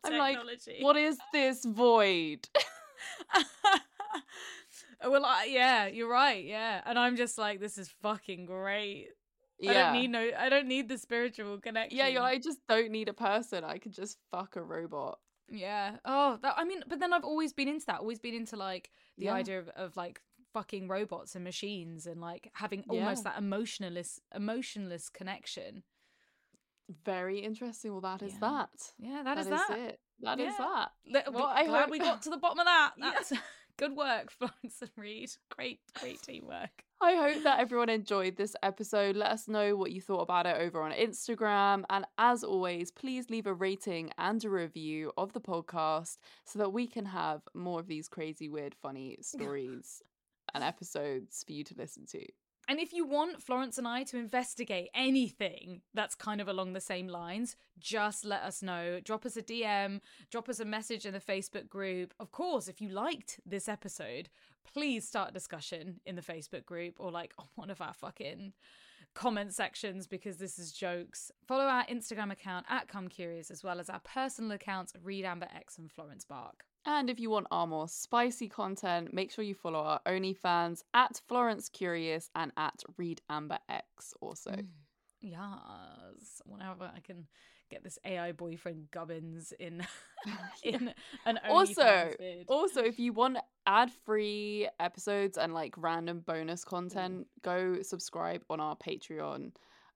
I'm 0.04 0.18
like, 0.18 0.36
technology. 0.36 0.78
What 0.80 0.96
is 0.96 1.18
this 1.32 1.64
void? 1.64 2.48
well, 5.04 5.24
I, 5.24 5.44
yeah, 5.46 5.86
you're 5.86 6.08
right. 6.08 6.44
Yeah, 6.44 6.80
and 6.86 6.98
I'm 6.98 7.16
just 7.16 7.38
like, 7.38 7.60
this 7.60 7.78
is 7.78 7.88
fucking 8.02 8.46
great. 8.46 9.08
I 9.62 9.72
don't 9.72 9.92
need 9.94 10.08
no. 10.10 10.30
I 10.38 10.48
don't 10.48 10.66
need 10.66 10.88
the 10.88 10.98
spiritual 10.98 11.58
connection. 11.60 11.96
Yeah, 11.96 12.08
you're 12.08 12.22
like, 12.22 12.36
I 12.36 12.38
just 12.40 12.58
don't 12.68 12.90
need 12.90 13.08
a 13.08 13.12
person. 13.14 13.64
I 13.64 13.78
could 13.78 13.92
just 13.92 14.18
fuck 14.30 14.56
a 14.56 14.62
robot. 14.62 15.18
Yeah. 15.48 15.96
Oh, 16.04 16.38
that, 16.42 16.54
I 16.56 16.64
mean, 16.64 16.82
but 16.88 16.98
then 17.00 17.12
I've 17.12 17.24
always 17.24 17.52
been 17.52 17.68
into 17.68 17.86
that. 17.86 18.00
Always 18.00 18.18
been 18.18 18.34
into 18.34 18.56
like 18.56 18.90
the 19.18 19.26
Yeah. 19.26 19.34
idea 19.34 19.58
of, 19.60 19.68
of 19.70 19.96
like 19.96 20.20
fucking 20.52 20.88
robots 20.88 21.34
and 21.34 21.44
machines 21.44 22.06
and 22.06 22.20
like 22.20 22.50
having 22.54 22.84
almost 22.88 23.24
Yeah. 23.24 23.32
that 23.32 23.38
emotionless, 23.38 24.20
emotionless 24.34 25.08
connection. 25.08 25.82
Very 27.04 27.38
interesting. 27.40 27.92
Well, 27.92 28.00
that 28.02 28.22
is 28.22 28.32
Yeah. 28.34 28.38
that. 28.40 28.70
Yeah, 28.98 29.22
that 29.22 29.38
is 29.38 29.46
that. 29.48 29.70
it. 29.78 30.00
That 30.20 30.38
is 30.40 30.54
Yeah. 30.58 30.86
that. 31.12 31.32
Well, 31.32 31.46
we- 31.46 31.52
I 31.52 31.66
glad 31.66 31.80
hope- 31.82 31.90
we 31.90 31.98
got 32.10 32.22
to 32.22 32.30
the 32.30 32.36
bottom 32.36 32.58
of 32.60 32.66
that. 32.66 32.92
Yeah. 32.98 33.10
That's 33.12 33.32
good 33.78 33.96
work, 33.96 34.30
Florence 34.38 34.80
and 34.82 34.90
Reed. 34.96 35.30
Great, 35.50 35.80
great 35.94 36.20
teamwork. 36.22 36.84
I 37.04 37.16
hope 37.16 37.42
that 37.42 37.60
everyone 37.60 37.90
enjoyed 37.90 38.36
this 38.36 38.56
episode. 38.62 39.14
Let 39.14 39.30
us 39.30 39.46
know 39.46 39.76
what 39.76 39.92
you 39.92 40.00
thought 40.00 40.22
about 40.22 40.46
it 40.46 40.56
over 40.58 40.80
on 40.80 40.90
Instagram. 40.90 41.84
And 41.90 42.06
as 42.16 42.42
always, 42.42 42.90
please 42.90 43.28
leave 43.28 43.46
a 43.46 43.52
rating 43.52 44.10
and 44.16 44.42
a 44.42 44.48
review 44.48 45.12
of 45.18 45.34
the 45.34 45.40
podcast 45.40 46.16
so 46.46 46.58
that 46.60 46.72
we 46.72 46.86
can 46.86 47.04
have 47.04 47.42
more 47.52 47.78
of 47.78 47.88
these 47.88 48.08
crazy, 48.08 48.48
weird, 48.48 48.74
funny 48.74 49.18
stories 49.20 50.02
and 50.54 50.64
episodes 50.64 51.44
for 51.44 51.52
you 51.52 51.62
to 51.64 51.74
listen 51.76 52.06
to. 52.06 52.24
And 52.68 52.80
if 52.80 52.92
you 52.92 53.06
want 53.06 53.42
Florence 53.42 53.76
and 53.76 53.86
I 53.86 54.04
to 54.04 54.16
investigate 54.16 54.88
anything 54.94 55.82
that's 55.92 56.14
kind 56.14 56.40
of 56.40 56.48
along 56.48 56.72
the 56.72 56.80
same 56.80 57.08
lines, 57.08 57.56
just 57.78 58.24
let 58.24 58.42
us 58.42 58.62
know. 58.62 59.00
Drop 59.04 59.26
us 59.26 59.36
a 59.36 59.42
DM, 59.42 60.00
drop 60.30 60.48
us 60.48 60.60
a 60.60 60.64
message 60.64 61.04
in 61.04 61.12
the 61.12 61.20
Facebook 61.20 61.68
group. 61.68 62.14
Of 62.18 62.32
course, 62.32 62.66
if 62.68 62.80
you 62.80 62.88
liked 62.88 63.38
this 63.44 63.68
episode, 63.68 64.30
please 64.72 65.06
start 65.06 65.30
a 65.30 65.34
discussion 65.34 66.00
in 66.06 66.16
the 66.16 66.22
Facebook 66.22 66.64
group 66.64 66.96
or 66.98 67.10
like 67.10 67.34
on 67.38 67.46
one 67.54 67.70
of 67.70 67.80
our 67.80 67.92
fucking 67.92 68.54
comment 69.14 69.54
sections 69.54 70.06
because 70.06 70.38
this 70.38 70.58
is 70.58 70.72
jokes. 70.72 71.30
Follow 71.46 71.64
our 71.64 71.84
Instagram 71.86 72.32
account 72.32 72.66
at 72.68 72.88
Come 72.88 73.08
Curious 73.08 73.50
as 73.50 73.62
well 73.62 73.78
as 73.78 73.90
our 73.90 74.00
personal 74.00 74.52
accounts 74.52 74.92
Reed 75.02 75.24
Amber 75.24 75.48
X 75.54 75.78
and 75.78 75.90
Florence 75.90 76.24
Bark. 76.24 76.64
And 76.86 77.08
if 77.08 77.18
you 77.18 77.30
want 77.30 77.46
our 77.50 77.66
more 77.66 77.88
spicy 77.88 78.48
content, 78.48 79.14
make 79.14 79.30
sure 79.30 79.44
you 79.44 79.54
follow 79.54 79.78
our 79.78 80.00
OnlyFans 80.06 80.82
at 80.92 81.20
Florence 81.26 81.68
Curious 81.68 82.30
and 82.34 82.52
at 82.56 82.82
Reed 82.98 83.22
Amber 83.30 83.58
X 83.68 84.12
also. 84.20 84.50
Mm. 84.50 84.66
Yes. 85.20 86.42
Whenever 86.44 86.84
I 86.94 87.00
can 87.00 87.26
get 87.70 87.82
this 87.82 87.98
AI 88.04 88.32
boyfriend 88.32 88.90
Gubbins 88.90 89.52
in 89.58 89.86
in 90.62 90.92
an 91.26 91.38
Also, 91.48 92.12
vid. 92.18 92.44
also, 92.48 92.82
if 92.82 92.98
you 92.98 93.12
want 93.12 93.38
ad-free 93.66 94.68
episodes 94.78 95.38
and 95.38 95.54
like 95.54 95.74
random 95.78 96.20
bonus 96.20 96.64
content, 96.64 97.26
go 97.42 97.80
subscribe 97.82 98.42
on 98.50 98.60
our 98.60 98.76
Patreon 98.76 99.52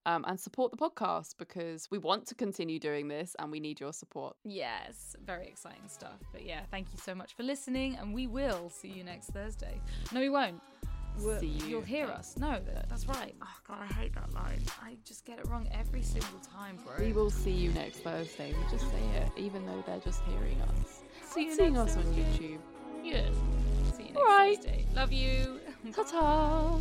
um, 0.07 0.25
and 0.27 0.39
support 0.39 0.71
the 0.71 0.77
podcast 0.77 1.35
because 1.39 1.91
we 1.91 1.99
want 1.99 2.27
to 2.27 2.35
continue 2.35 2.79
doing 2.79 3.09
this 3.09 3.37
and 3.39 3.51
we 3.51 3.61
need 3.61 3.81
your 3.81 3.93
support. 3.93 4.37
Yes, 4.45 5.15
very 5.25 5.47
exciting 5.47 5.89
stuff. 5.89 6.19
But 6.33 6.45
yeah, 6.45 6.61
thank 6.71 6.89
you 6.93 6.99
so 6.99 7.15
much 7.15 7.35
for 7.35 7.43
listening, 7.43 7.97
and 7.97 8.15
we 8.15 8.27
will 8.27 8.71
see 8.71 8.89
you 8.89 9.05
next 9.05 9.31
Thursday. 9.31 9.81
No, 10.13 10.21
we 10.21 10.29
won't. 10.31 10.61
We'll- 11.21 11.41
See 11.41 11.47
You'll 11.47 11.83
hear 11.83 12.07
us. 12.07 12.37
No, 12.39 12.61
that's 12.89 13.07
right. 13.07 13.35
Oh 13.43 13.57
god, 13.67 13.79
I 13.83 13.93
hate 13.93 14.15
that 14.15 14.33
line. 14.33 14.61
I 14.81 14.97
just 15.05 15.25
get 15.25 15.39
it 15.41 15.49
wrong 15.49 15.69
every 15.73 16.03
single 16.03 16.39
time, 16.39 16.79
bro. 16.85 17.05
We 17.05 17.13
will 17.13 17.31
see 17.31 17.51
you 17.51 17.73
next 17.73 17.99
Thursday. 17.99 18.53
We 18.53 18.71
just 18.71 18.89
say 18.91 19.03
it, 19.17 19.29
even 19.37 19.67
though 19.67 19.83
they're 19.87 19.99
just 19.99 20.23
hearing 20.25 20.61
us. 20.63 21.03
See 21.25 21.47
you 21.47 21.55
Seeing 21.55 21.77
us 21.77 21.97
on 21.97 22.05
YouTube. 22.15 22.59
Yes. 23.03 23.35
See 23.97 24.05
you 24.05 24.09
next 24.11 24.17
Alright. 24.17 24.57
Thursday. 24.59 24.87
Love 24.95 25.13
you. 25.13 25.61
Ta 25.93 26.03
ta! 26.05 26.81